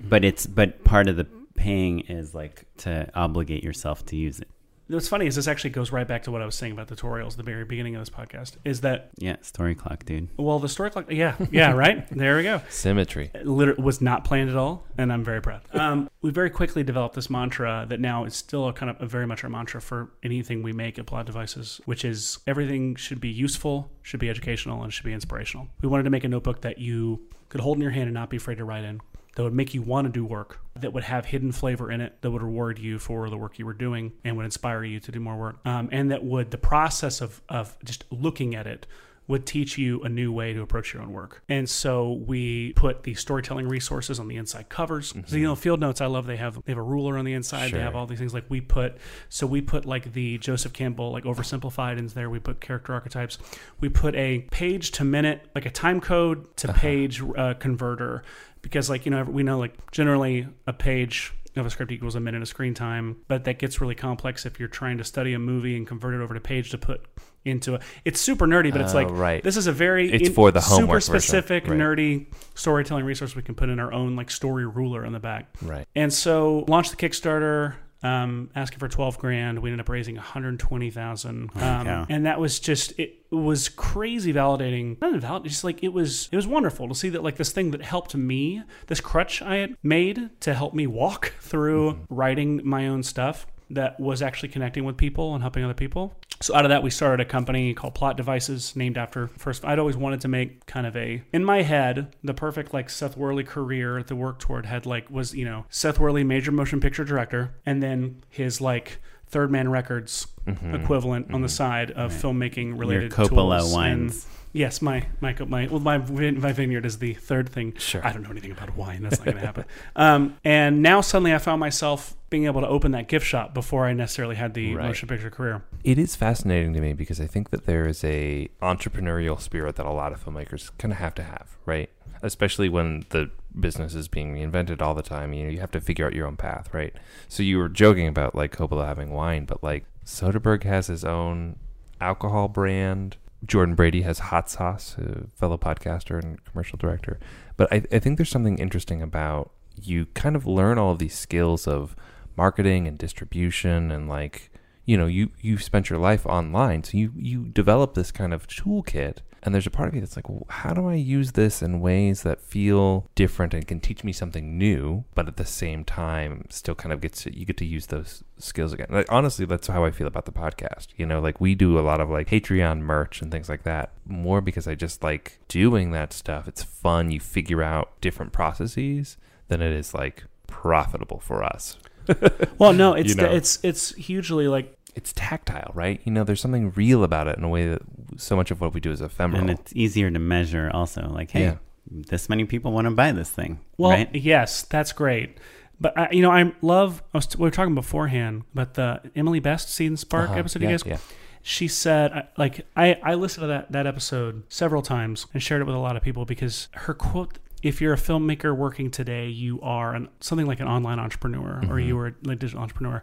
[0.00, 4.48] But it's but part of the paying is like to obligate yourself to use it.
[4.88, 7.32] What's funny is this actually goes right back to what I was saying about tutorials
[7.32, 8.56] at the very beginning of this podcast.
[8.64, 10.28] Is that Yeah, story clock, dude.
[10.38, 11.10] well, the story clock?
[11.10, 12.08] Yeah, yeah, right.
[12.08, 12.62] There we go.
[12.70, 13.30] symmetry.
[13.34, 15.60] It liter- was not planned at all, and I'm very proud.
[15.74, 19.06] Um, we very quickly developed this mantra that now is still a kind of a
[19.06, 23.20] very much our mantra for anything we make at Plot Devices, which is everything should
[23.20, 25.68] be useful, should be educational, and should be inspirational.
[25.82, 27.20] We wanted to make a notebook that you
[27.50, 29.02] could hold in your hand and not be afraid to write in.
[29.38, 32.20] That would make you want to do work, that would have hidden flavor in it,
[32.22, 35.12] that would reward you for the work you were doing and would inspire you to
[35.12, 38.84] do more work, um, and that would the process of of just looking at it
[39.28, 41.42] would teach you a new way to approach your own work.
[41.50, 45.14] And so we put the storytelling resources on the inside covers.
[45.26, 47.34] So you know, field notes I love they have they have a ruler on the
[47.34, 47.70] inside.
[47.70, 48.96] They have all these things like we put
[49.28, 52.30] so we put like the Joseph Campbell like oversimplified in there.
[52.30, 53.38] We put character archetypes.
[53.80, 58.22] We put a page to minute like a time code to page uh, converter
[58.62, 62.20] because like you know we know like generally a page of a script equals a
[62.20, 65.38] minute of screen time, but that gets really complex if you're trying to study a
[65.38, 67.04] movie and convert it over to page to put
[67.44, 67.80] into a.
[68.04, 69.42] It's super nerdy, but it's like oh, right.
[69.42, 71.78] this is a very It's for the super specific Right.
[71.78, 75.48] nerdy storytelling resource we can put in our own like story ruler on the back.
[75.62, 75.86] Right.
[75.94, 79.58] And so launched the Kickstarter, um, asking for twelve grand.
[79.60, 82.06] We ended up raising one hundred twenty thousand, um, cow.
[82.08, 85.00] and that was just it was crazy validating.
[85.00, 86.28] Not validating, just like it was.
[86.30, 89.56] It was wonderful to see that like this thing that helped me, this crutch I
[89.56, 93.46] had made to help me walk through writing my own stuff.
[93.70, 96.14] That was actually connecting with people and helping other people.
[96.40, 99.64] So out of that, we started a company called Plot Devices, named after first.
[99.64, 103.16] I'd always wanted to make kind of a in my head the perfect like Seth
[103.16, 107.04] Worley career to work toward had like was you know Seth Worley major motion picture
[107.04, 110.26] director, and then his like Third Man Records
[110.72, 114.14] equivalent on the side of filmmaking related Coppola tools and-
[114.54, 117.74] Yes, my my my well my my vineyard is the third thing.
[117.76, 118.04] Sure.
[118.04, 119.02] I don't know anything about wine.
[119.02, 119.64] That's not going to happen.
[119.94, 123.84] Um, and now suddenly I found myself being able to open that gift shop before
[123.86, 124.86] I necessarily had the Right.
[124.86, 125.62] motion picture career.
[125.84, 129.84] It is fascinating to me because I think that there is a entrepreneurial spirit that
[129.86, 131.90] a lot of filmmakers kind of have to have, right?
[132.22, 135.32] Especially when the business is being reinvented all the time.
[135.32, 136.94] You know, you have to figure out your own path, right?
[137.28, 141.56] So you were joking about like Coppola having wine, but like Soderbergh has his own
[142.00, 143.16] alcohol brand.
[143.46, 147.18] Jordan Brady has hot sauce, a fellow podcaster and commercial director.
[147.56, 151.16] But I, I think there's something interesting about you kind of learn all of these
[151.16, 151.94] skills of
[152.36, 154.50] marketing and distribution and like
[154.84, 158.46] you know you you've spent your life online so you you develop this kind of
[158.46, 161.62] toolkit and there's a part of me that's like well, how do i use this
[161.62, 165.84] in ways that feel different and can teach me something new but at the same
[165.84, 168.86] time still kind of gets to, you get to use those skills again?
[168.90, 171.20] Like honestly that's how i feel about the podcast you know?
[171.20, 174.66] Like we do a lot of like patreon merch and things like that more because
[174.66, 176.46] i just like doing that stuff.
[176.48, 177.10] It's fun.
[177.10, 179.16] You figure out different processes
[179.48, 181.76] than it is like profitable for us.
[182.58, 183.30] Well, no, it's You know.
[183.30, 186.00] it's it's hugely like it's tactile, right?
[186.04, 187.82] You know, there's something real about it in a way that
[188.16, 189.40] so much of what we do is ephemeral.
[189.40, 191.08] And it's easier to measure also.
[191.08, 191.54] Like, hey, Yeah.
[191.90, 193.60] this many people want to buy this thing.
[193.78, 194.14] well, right?
[194.14, 195.38] yes, that's great.
[195.80, 197.02] But I, you know, I love.
[197.14, 200.38] I was, we were talking beforehand, but the Emily Best Seed and Spark Uh-huh.
[200.40, 200.62] episode.
[200.62, 200.98] yeah, you guys, yeah.
[201.42, 205.66] she said, like I I listened to that that episode several times and shared it
[205.66, 207.38] with a lot of people because her quote.
[207.60, 211.80] If you're a filmmaker working today, you are an, something like an online entrepreneur, or
[211.80, 213.02] you are a digital entrepreneur.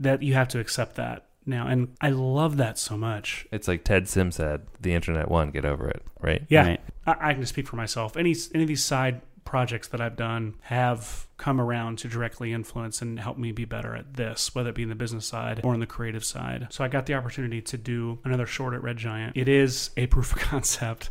[0.00, 3.46] That you have to accept that now, and I love that so much.
[3.50, 6.44] It's like Ted Sim said, the internet won, get over it, right?
[6.48, 6.80] Yeah, Right.
[7.06, 8.16] I, I can just speak for myself.
[8.16, 13.02] Any any of these side projects that I've done have come around to directly influence
[13.02, 15.74] and help me be better at this, whether it be in the business side or
[15.74, 16.68] in the creative side.
[16.70, 19.36] So I got the opportunity to do another short at Red Giant.
[19.36, 21.10] It is a proof of concept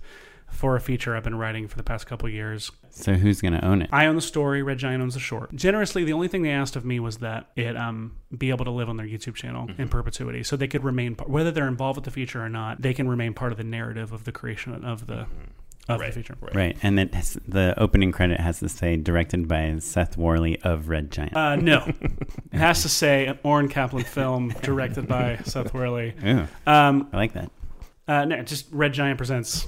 [0.50, 2.72] for a feature I've been writing for the past couple of years.
[2.94, 3.90] So who's going to own it?
[3.92, 4.62] I own the story.
[4.64, 5.56] Red Giant owns the short.
[5.56, 8.72] Generously, the only thing they asked of me was that it um, be able to
[8.72, 12.06] live on their YouTube channel in perpetuity, so they could remain whether they're involved with
[12.06, 12.82] the feature or not.
[12.82, 15.26] They can remain part of the narrative of the creation of the
[15.90, 16.36] of the feature.
[16.54, 16.78] Right.
[16.84, 21.12] And it has, the opening credit has to say directed by Seth Worley of Red
[21.12, 21.36] Giant.
[21.36, 21.92] Uh, no,
[22.52, 26.14] it has to say an Oren Kaplan film directed by Seth Worley.
[26.26, 27.52] Ooh, Um, I like that.
[28.08, 29.68] Uh, no, just Red Giant presents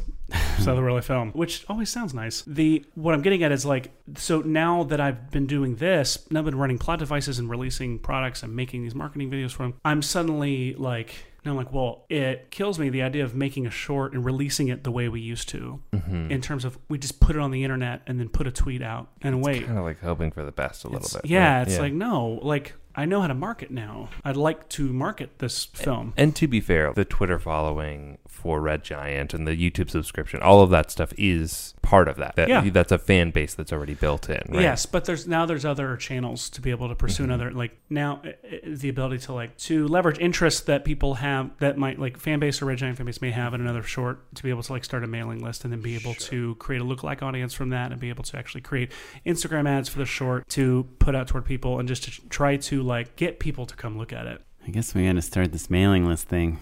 [0.60, 2.42] Seth Worley film, which always sounds nice.
[2.44, 6.40] The what I'm getting at is like, so now that I've been doing this, now
[6.40, 9.76] I've been running plot devices and releasing products and making these marketing videos for them.
[9.84, 11.14] I'm suddenly like,
[11.46, 14.70] now I'm like, well, it kills me the idea of making a short and releasing
[14.70, 16.32] it the way we used to, mm-hmm.
[16.32, 18.82] in terms of we just put it on the internet and then put a tweet
[18.82, 19.66] out and wait.
[19.66, 21.30] Kind of like hoping for the best a little It's- bit.
[21.30, 21.68] yeah, right?
[21.68, 24.10] it's like no, like I know how to market now.
[24.24, 26.14] I'd like to market this film.
[26.16, 30.62] And to be fair, the Twitter following for Red Giant and the YouTube subscription, all
[30.62, 32.36] of that stuff is part of that.
[32.36, 32.68] that Yeah.
[32.70, 34.62] That's a fan base that's already built in, right?
[34.64, 37.32] Yes, but there's now there's other channels to be able to pursue Mm-hmm.
[37.32, 41.52] another like now uh, uh, the ability to like to leverage interests that people have
[41.60, 44.34] that might like fan base or red giant fan base may have in another short
[44.36, 46.82] to be able to like start a mailing list and then be able to create
[46.82, 48.92] a lookalike audience from that and be able to actually create
[49.26, 52.82] Instagram ads for the short to put out toward people and just to try to
[52.82, 54.42] like get people to come look at it.
[54.66, 56.58] I guess we got to start this mailing list thing.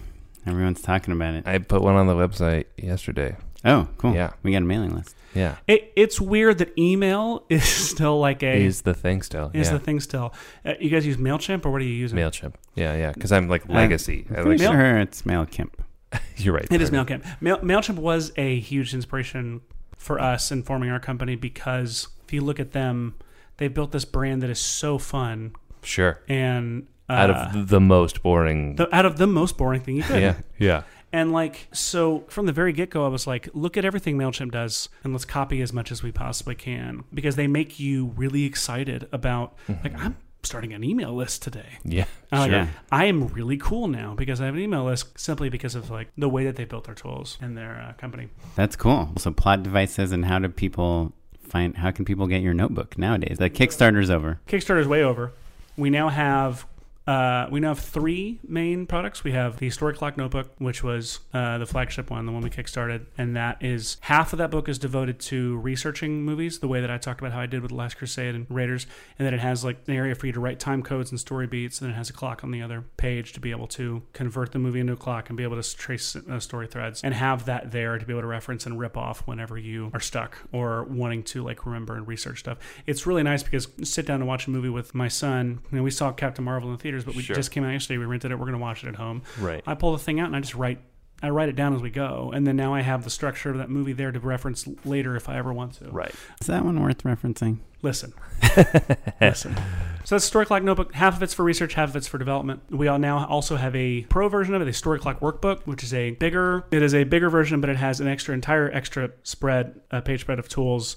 [0.46, 1.48] Everyone's talking about it.
[1.48, 3.36] I put one on the website yesterday.
[3.64, 4.14] Oh, cool.
[4.16, 4.32] Yeah.
[4.44, 5.16] We got a mailing list.
[5.36, 5.58] Yeah.
[5.68, 9.52] It, it's weird that email is still like a Is the thing still.
[9.54, 9.74] is yeah.
[9.74, 10.34] the thing still.
[10.66, 12.18] Uh, you guys use Mailchimp or what are you using?
[12.18, 12.56] Mailchimp.
[12.76, 13.12] Yeah, yeah.
[13.12, 14.26] Because I'm like legacy.
[14.32, 15.74] I Pretty like, sure it's MailChimp.
[16.38, 16.68] you're right.
[16.72, 17.06] It is Tyler.
[17.06, 17.42] Mailchimp.
[17.42, 19.62] Mail, Mailchimp was a huge inspiration
[19.96, 23.14] for us in forming our company because if you look at them,
[23.58, 26.20] they built this brand that is so fun Sure.
[26.28, 28.76] and Out of the most boring.
[28.76, 30.22] the, out of the most boring thing you could.
[30.22, 30.36] yeah.
[30.60, 30.84] Yeah.
[31.14, 34.52] And like, so from the very get go, I was like, look at everything MailChimp
[34.52, 38.46] does and let's copy as much as we possibly can because they make you really
[38.46, 39.54] excited about,
[39.84, 41.80] like, I'm starting an email list today.
[41.84, 42.06] Yeah.
[42.32, 42.70] I'm like, Sure.
[42.94, 46.08] I am really cool now because I have an email list simply because of like
[46.18, 48.30] the way that they built their tools and their uh, company.
[48.56, 49.10] That's cool.
[49.18, 51.12] So plot devices and how do people
[51.44, 53.38] find how can people get your notebook nowadays?
[53.38, 54.40] The Kickstarter's over.
[54.48, 55.34] Kickstarter's way over.
[55.78, 56.66] We now have
[57.08, 59.24] uh, we now have three main products.
[59.24, 62.50] We have the Story Clock Notebook, which was uh, the flagship one, the one we
[62.50, 66.80] kickstarted, and that is half of that book is devoted to researching movies, the way
[66.80, 68.86] that I talked about how I did with The Last Crusade and Raiders,
[69.18, 71.48] and then it has like an area for you to write time codes and story
[71.48, 74.04] beats, and then it has a clock on the other page to be able to
[74.14, 77.16] convert the movie into a clock and be able to trace uh, story threads and
[77.16, 80.38] have that there to be able to reference and rip off whenever you are stuck
[80.52, 82.60] or wanting to like remember and research stuff.
[82.86, 85.62] It's really nice because sit down and watch a movie with my son.
[85.72, 87.36] You know, we saw Captain Marvel in the theaters, but we Sure.
[87.36, 87.98] just came out yesterday.
[87.98, 88.36] We rented it.
[88.36, 89.22] We're going to watch it at home.
[89.40, 89.64] Right.
[89.66, 90.80] I pull the thing out and I just write.
[91.24, 93.58] I write it down as we go, and then now I have the structure of
[93.60, 95.86] that movie there to reference later if I ever want to.
[95.92, 96.12] Right.
[96.42, 97.60] Is that one worth referencing?
[97.84, 98.12] Listen.
[99.22, 99.56] Listen.
[100.04, 100.96] So that's Story Clock Notebook.
[100.96, 102.64] Half of it's for research, half of it's for development.
[102.72, 105.84] We all now also have a pro version of it, a Story Clock Workbook, which
[105.84, 106.64] is a bigger.
[106.72, 110.22] It is a bigger version, but it has an extra, entire extra spread, a page
[110.22, 110.96] spread of tools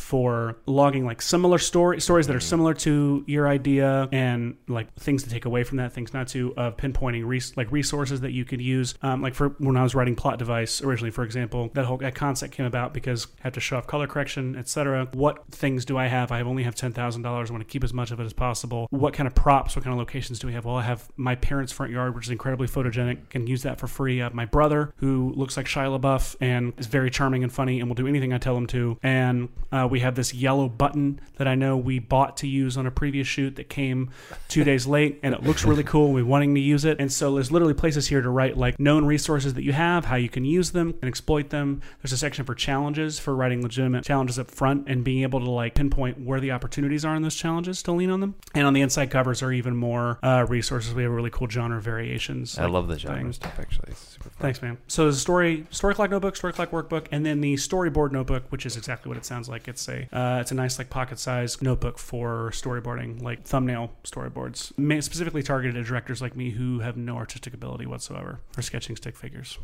[0.00, 5.22] for logging like similar story stories that are similar to your idea and like things
[5.22, 8.44] to take away from that things not to of pinpointing res- like resources that you
[8.44, 8.94] could use.
[9.02, 12.14] Um, like for when i was writing plot device originally for example that whole that
[12.14, 15.98] concept came about because i have to show off color correction etc what things do
[15.98, 16.32] i have?
[16.32, 18.86] I only have $10000 i want to keep as much of it as possible.
[18.90, 20.64] What kind of props what kind of locations do we have?
[20.64, 23.86] Well i have my parents front yard which is incredibly photogenic can use that for
[23.86, 24.20] free.
[24.20, 27.80] I have my brother who looks like shia labeouf and is very charming and funny
[27.80, 28.98] and will do anything i tell him to.
[29.02, 32.86] And uh, we have this yellow button that I know we bought to use on
[32.86, 34.10] a previous shoot that came
[34.48, 36.12] two days late, and it looks really cool.
[36.12, 39.04] We're wanting to use it, and so there's literally places here to write like known
[39.04, 41.82] resources that you have, how you can use them and exploit them.
[42.02, 45.50] There's a section for challenges for writing legitimate challenges up front and being able to
[45.50, 48.34] like pinpoint where the opportunities are in those challenges to lean on them.
[48.54, 50.94] And on the inside covers are even more uh, resources.
[50.94, 52.58] We have really cool genre variations.
[52.58, 53.36] I like love the genre things.
[53.36, 53.90] stuff, actually.
[53.92, 54.38] It's super fun.
[54.40, 54.78] Thanks, man.
[54.86, 58.44] So there's a story story clock notebook, story clock workbook, and then the storyboard notebook,
[58.50, 59.68] which is exactly what it sounds like.
[59.68, 64.72] It's a uh, it's a nice like pocket sized notebook for storyboarding, like thumbnail storyboards,
[65.02, 69.16] specifically targeted at directors like me who have no artistic ability whatsoever for sketching stick
[69.16, 69.58] figures.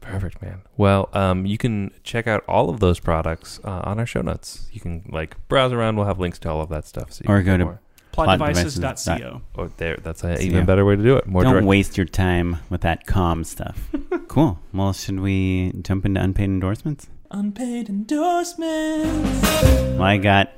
[0.00, 0.62] Perfect, man.
[0.76, 4.68] Well, um, you can check out all of those products uh, on our show notes.
[4.72, 5.96] You can like browse around.
[5.96, 7.12] We'll have links to all of that stuff.
[7.12, 7.80] So you Or can go to more.
[8.12, 9.42] Plotdevices.co.
[9.56, 9.96] Oh, there.
[10.02, 11.26] That's an even better way to do it.
[11.26, 11.66] More Don't direct.
[11.66, 13.88] waste your time with that calm stuff.
[14.28, 14.58] cool.
[14.72, 17.08] Well, should we jump into unpaid endorsements?
[17.30, 19.42] Unpaid endorsements.
[19.62, 20.52] Well, I got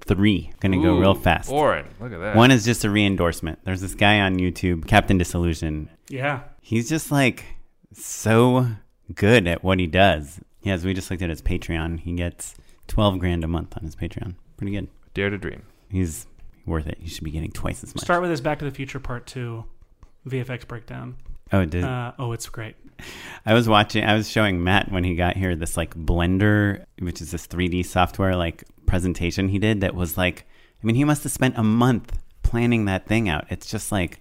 [0.00, 0.52] three.
[0.60, 1.50] Gonna go Ooh, real fast.
[1.50, 2.36] Oren, look at that.
[2.36, 3.58] One is just a re-endorsement.
[3.64, 5.90] There's this guy on YouTube, Captain Disillusion.
[6.08, 6.40] Yeah.
[6.60, 7.44] He's just like
[7.92, 8.68] so
[9.14, 10.40] good at what he does.
[10.62, 12.00] Yes, we just looked at his Patreon.
[12.00, 12.54] He gets
[12.88, 14.34] twelve grand a month on his Patreon.
[14.56, 14.88] Pretty good.
[15.12, 15.62] Dare to dream.
[15.90, 16.26] He's
[16.66, 16.96] worth it.
[17.00, 18.02] He should be getting twice as much.
[18.04, 19.62] Start with this Back to the Future Part 2
[20.26, 21.16] VFX breakdown.
[21.52, 22.76] oh, it did Uh, oh, it's great.
[23.46, 24.04] I was watching.
[24.04, 27.84] I was showing Matt when he got here this like Blender, which is this 3D
[27.84, 29.80] software like presentation he did.
[29.80, 30.46] That was like,
[30.82, 33.46] I mean, he must have spent a month planning that thing out.
[33.50, 34.18] It's just like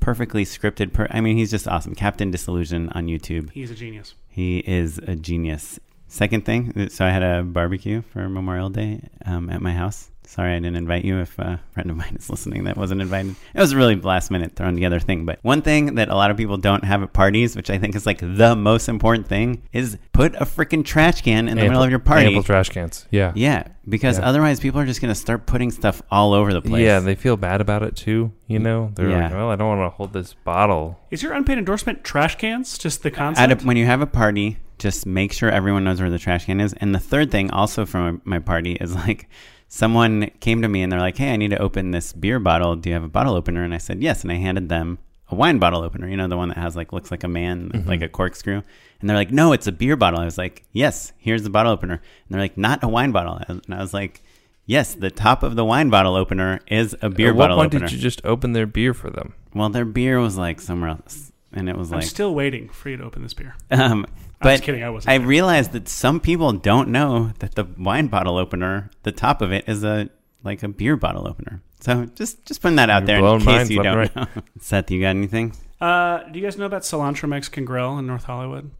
[0.00, 0.92] perfectly scripted.
[0.92, 1.94] Per- I mean, he's just awesome.
[1.94, 3.50] Captain Disillusion on YouTube.
[3.50, 4.14] He's a genius.
[4.28, 5.78] He is a genius.
[6.08, 10.10] Second thing, so I had a barbecue for Memorial Day um, at my house.
[10.34, 13.36] Sorry I didn't invite you if a friend of mine is listening that wasn't invited.
[13.54, 15.24] It was a really last minute thrown together thing.
[15.24, 17.94] But one thing that a lot of people don't have at parties, which I think
[17.94, 21.84] is like the most important thing, is put a freaking trash can in the middle
[21.84, 22.26] of your party.
[22.26, 23.06] Ample trash cans.
[23.12, 23.30] Yeah.
[23.36, 24.26] yeah, because Yeah.
[24.26, 26.82] otherwise people are just going to start putting stuff all over the place.
[26.82, 28.32] Yeah, they feel bad about it too.
[28.48, 30.98] You mm, know, they're like, well, I don't want to hold this bottle.
[31.12, 32.76] Is your unpaid endorsement trash cans?
[32.76, 33.62] Just the At concept?
[33.62, 36.60] a, when you have a party, just make sure everyone knows where the trash can
[36.60, 36.72] is.
[36.72, 39.28] And the third thing, also from my party, is like
[39.74, 42.76] someone came to me and they're like, "Hey, I need to open this beer bottle.
[42.76, 44.98] Do you have a bottle opener?" And I said, "Yes." And I handed them
[45.30, 46.08] a wine bottle opener.
[46.08, 48.62] You know, the one that has like looks like a man, like a corkscrew.
[49.00, 51.72] And they're like, "No, it's a beer bottle." I was like, "Yes, here's the bottle
[51.72, 54.22] opener." And they're like, "Not a wine bottle." And I was like.
[54.66, 57.74] Yes, the top of the wine bottle opener is a beer At what bottle point
[57.74, 57.86] opener.
[57.86, 59.34] did you just open their beer for them?
[59.54, 62.88] well, their beer was like somewhere else, and it was I'm like still waiting for
[62.88, 63.56] you to open this beer.
[63.70, 64.06] um,
[64.44, 65.26] But was kidding, I wasn't I there.
[65.26, 69.68] realized that some people don't know that the wine bottle opener, the top of it,
[69.68, 70.08] is a
[70.42, 71.62] like a beer bottle opener.
[71.80, 74.26] So just just putting that out You're there in case minds you don't and know.
[74.60, 75.54] Seth, you got anything?
[75.80, 78.70] Uh, do you guys know about Cilantro Mexican Grill in North Hollywood?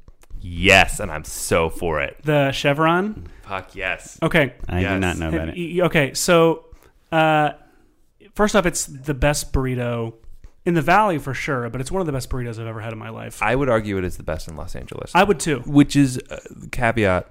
[0.41, 2.19] Yes, and I'm so for it.
[2.23, 3.29] The Chevron.
[3.43, 4.19] Fuck yes.
[4.23, 4.55] Okay.
[4.69, 5.81] I do not know about it.
[5.85, 6.67] Okay, so
[7.11, 7.53] uh,
[8.35, 10.15] first off, it's the best burrito
[10.67, 12.93] in the valley for sure, but it's one of the best burritos I've ever had
[12.93, 13.43] in my life.
[13.43, 15.11] I, I would argue it is the best in Los Angeles.
[15.15, 15.61] I would too.
[15.67, 16.39] which is uh,
[16.73, 17.31] caveat.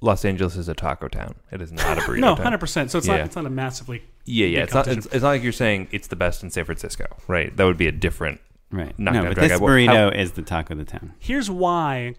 [0.00, 1.36] Los Angeles is a taco town.
[1.52, 2.90] It is not a burrito No, hundred percent.
[2.90, 3.18] So it's Yeah.
[3.18, 4.62] not it's not a massively Yeah, yeah.
[4.64, 7.56] It's not, it's, it's not like you're saying it's the best in San Francisco, right?
[7.56, 8.40] That would be a different.
[8.72, 8.98] Right.
[8.98, 9.60] Knock, no, but this knock.
[9.60, 11.12] burrito is the taco of the town.
[11.20, 12.14] Here's why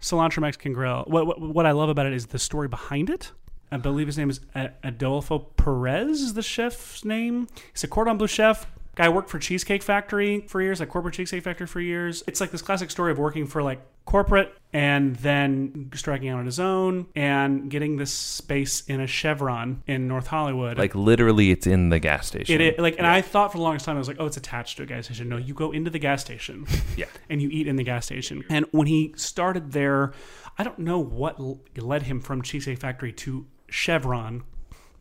[0.00, 1.04] cilantro Mexican Grill.
[1.06, 3.30] What, what what I love about it is the story behind it.
[3.70, 4.40] I believe his name is
[4.82, 6.20] Adolfo Perez.
[6.22, 7.46] Is the chef's name?
[7.72, 8.66] He's a cordon bleu chef.
[8.98, 12.24] Guy worked for Cheesecake Factory for years, like corporate Cheesecake Factory for years.
[12.26, 16.46] It's like this classic story of working for like corporate and then striking out on
[16.46, 20.78] his own and getting this space in a Chevron in North Hollywood.
[20.78, 22.60] Like literally, it's in the gas station.
[22.60, 24.36] It is, like, and I thought for the longest time I was like, oh, it's
[24.36, 25.28] attached to a gas station.
[25.28, 27.06] No, you go into the gas station, Yeah.
[27.30, 28.42] and you eat in the gas station.
[28.50, 30.12] And when he started there,
[30.58, 31.38] I don't know what
[31.76, 34.42] led him from Cheesecake Factory to Chevron,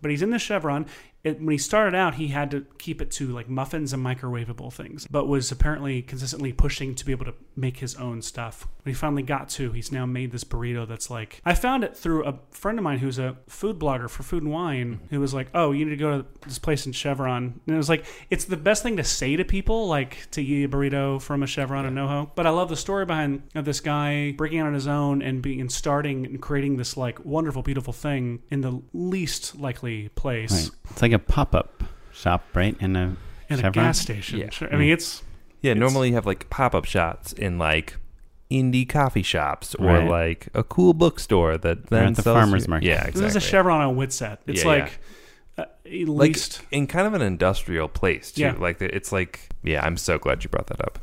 [0.04, 0.86] but he's in the Chevron.
[1.24, 4.72] It, when he started out, he had to keep it to like muffins and microwavable
[4.72, 8.68] things, but was apparently consistently pushing to be able to make his own stuff.
[8.84, 11.97] When he finally got to, he's now made this burrito that's like I found it
[11.97, 15.15] through a friend of mine who's a food blogger for Food and Wine, mm-hmm.
[15.15, 17.78] who was like, "Oh, you need to go to this place in Chevron," and it
[17.78, 21.22] was like it's the best thing to say to people, like to eat a burrito
[21.22, 22.32] from a Chevron in NoHo.
[22.36, 25.41] But I love the story behind of this guy breaking out on his own and
[25.41, 30.70] being and starting and creating this like wonderful, beautiful thing in the least likely place.
[30.70, 30.97] Right.
[31.08, 32.76] It's like a pop up shop, right?
[32.80, 33.16] In a
[33.49, 34.39] in a gas station.
[34.39, 34.49] Yeah.
[34.49, 34.74] Sure.
[34.74, 35.24] I mean, it's
[35.62, 37.97] Yeah, It's- normally you have like pop up shops in like
[38.51, 40.10] indie coffee shops or Right.
[40.10, 42.86] like a cool bookstore that then at the sells farmer's you- market.
[42.88, 43.22] Yeah, exactly.
[43.22, 44.38] this is a Chevron on Whitsett.
[44.47, 44.99] It's Yeah, like
[45.58, 48.41] uh, at like least in kind of an industrial place too.
[48.41, 48.55] Yeah.
[48.58, 50.99] Like the- it's like yeah, I'm so glad you brought that up.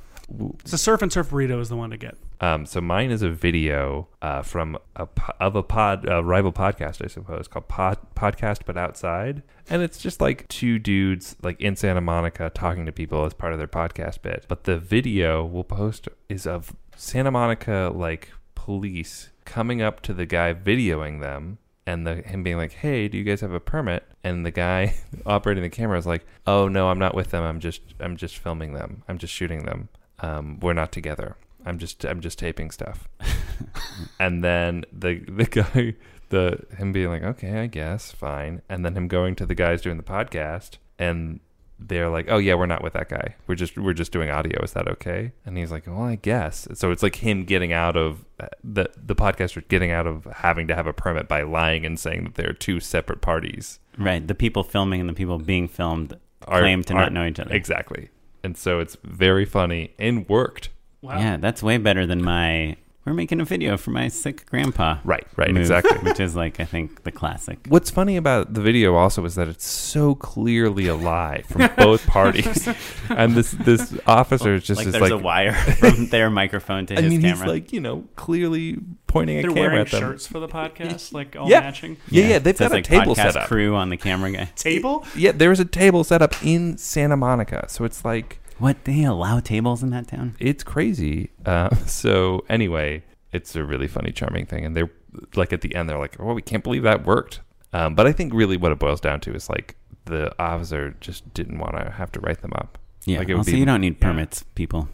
[0.72, 2.16] A surf and surf burrito is the one to get.
[2.40, 5.08] Um, so mine is a video uh, from a
[5.40, 9.98] of a pod a rival podcast, I suppose, called Pod Podcast But Outside, and it's
[9.98, 13.68] just like two dudes like in Santa Monica talking to people as part of their
[13.68, 14.46] podcast bit.
[14.48, 20.26] But the video we'll post is of Santa Monica like police coming up to the
[20.26, 21.58] guy videoing them.
[21.86, 24.94] And the, him being like, "Hey, do you guys have a permit?" And the guy
[25.26, 27.44] operating the camera is like, "Oh no, I'm not with them.
[27.44, 29.02] I'm just I'm just filming them.
[29.06, 29.90] I'm just shooting them.
[30.20, 31.36] Um, we're not together.
[31.66, 33.08] I'm just I'm just taping stuff."
[34.18, 35.94] and then the the guy
[36.30, 39.82] the him being like okay i guess fine and then him going to the guys
[39.82, 41.38] doing the podcast and
[41.78, 44.60] they're like oh yeah we're not with that guy we're just we're just doing audio
[44.62, 47.96] is that okay and he's like well i guess so it's like him getting out
[47.96, 51.84] of uh, the the podcaster getting out of having to have a permit by lying
[51.84, 54.26] and saying that they're two separate parties Right.
[54.26, 57.38] The people filming and the people being filmed are, claim to are- not know each
[57.38, 57.54] other.
[57.54, 58.08] exactly
[58.44, 60.68] and so it's very funny and worked
[61.04, 61.18] Wow.
[61.18, 62.76] Yeah, that's way better than my.
[63.04, 64.96] We're making a video for my sick grandpa.
[65.04, 67.58] right right move, exactly Which is like I think the classic.
[67.68, 72.06] What's funny about the video also is that it's so clearly a lie from both
[72.08, 72.66] parties,
[73.10, 76.86] and this this officer is just like is there's like, a wire from their microphone
[76.86, 77.36] to I his mean, camera.
[77.36, 79.54] he's like you know clearly pointing a camera.
[79.54, 80.00] They're camera wearing at them.
[80.00, 81.60] shirts for the podcast, like all Yeah.
[81.60, 81.98] matching.
[82.08, 83.48] Yeah, yeah, yeah they've It got a like, table set up.
[83.48, 84.44] crew on the camera guy.
[84.56, 85.04] Table?
[85.14, 89.40] Yeah, there's a table set up in Santa Monica, so it's like What they allow
[89.40, 90.36] tables in that town?
[90.38, 91.30] it's crazy.
[91.44, 93.02] Uh, so anyway,
[93.32, 94.90] it's a really funny, charming thing, and they're
[95.34, 97.40] like at the end, they're like, "Oh, we can't believe that worked."
[97.72, 101.32] Um, but I think really what it boils down to is like the officer just
[101.34, 102.78] didn't want to have to write them up.
[103.04, 103.18] Yeah.
[103.18, 104.06] Like, it would also, be- you don't need yeah.
[104.08, 104.88] permits, people.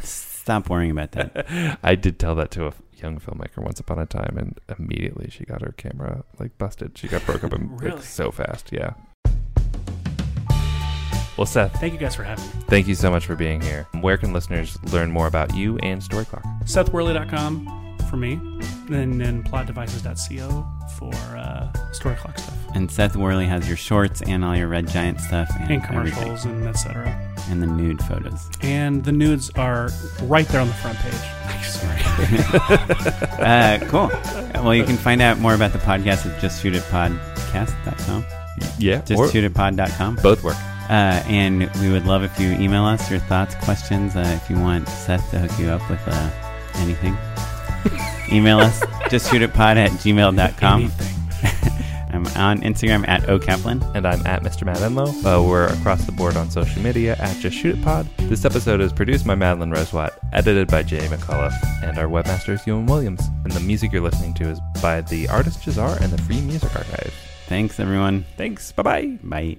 [0.00, 1.78] Stop worrying about that.
[1.82, 5.44] I did tell that to a young filmmaker once upon a time, and immediately she
[5.44, 6.96] got her camera like busted.
[6.96, 8.70] She got broke up in, like, so fast.
[8.72, 8.94] Yeah.
[11.38, 12.50] Well, Seth, Thank you guys for having me.
[12.66, 13.86] thank you so much for being here.
[14.00, 16.42] Where can listeners learn more about you and Story Clock?
[16.64, 18.32] SethWorley.com for me,
[18.90, 20.66] and then plotdevices.co
[20.98, 24.88] for uh, story clock stuff and Seth Worley has your shorts and all your Red
[24.88, 26.20] Giant stuff and, and everything.
[26.22, 27.08] commercials and etc.
[27.48, 28.48] and the nude photos.
[28.62, 29.90] And the nudes are
[30.22, 31.14] right there on the front page.
[33.38, 34.08] Uh, cool.
[34.62, 38.24] Well, you can find out more about the podcast at justshootitpodcast.com.
[38.78, 40.16] Yeah, or Justshootitpod.com.
[40.16, 40.56] both work.
[40.88, 44.16] Uh, and we would love if you email us your thoughts, questions.
[44.16, 46.30] Uh, if you want Seth to hook you up with uh,
[46.76, 47.16] anything,
[48.36, 48.80] email us.
[49.10, 50.92] justshootitpod at gmail.com.
[52.10, 53.94] I'm, on Instagram at okaplan.
[53.94, 54.64] And I'm at Mr.
[54.64, 55.08] Matt Enlow.
[55.24, 58.08] Uh, we're across the board on social media at Just Shoot It Pod.
[58.16, 62.66] This episode is produced by Madeline Rosewatt, edited by Jay McCullough, and our webmaster is
[62.66, 63.20] Ewan Williams.
[63.44, 66.74] And the music you're listening to is by the artist Jazar and the Free Music
[66.74, 67.12] Archive.
[67.46, 68.24] Thanks, everyone.
[68.36, 68.72] Thanks.
[68.72, 69.58] Bye bye bye.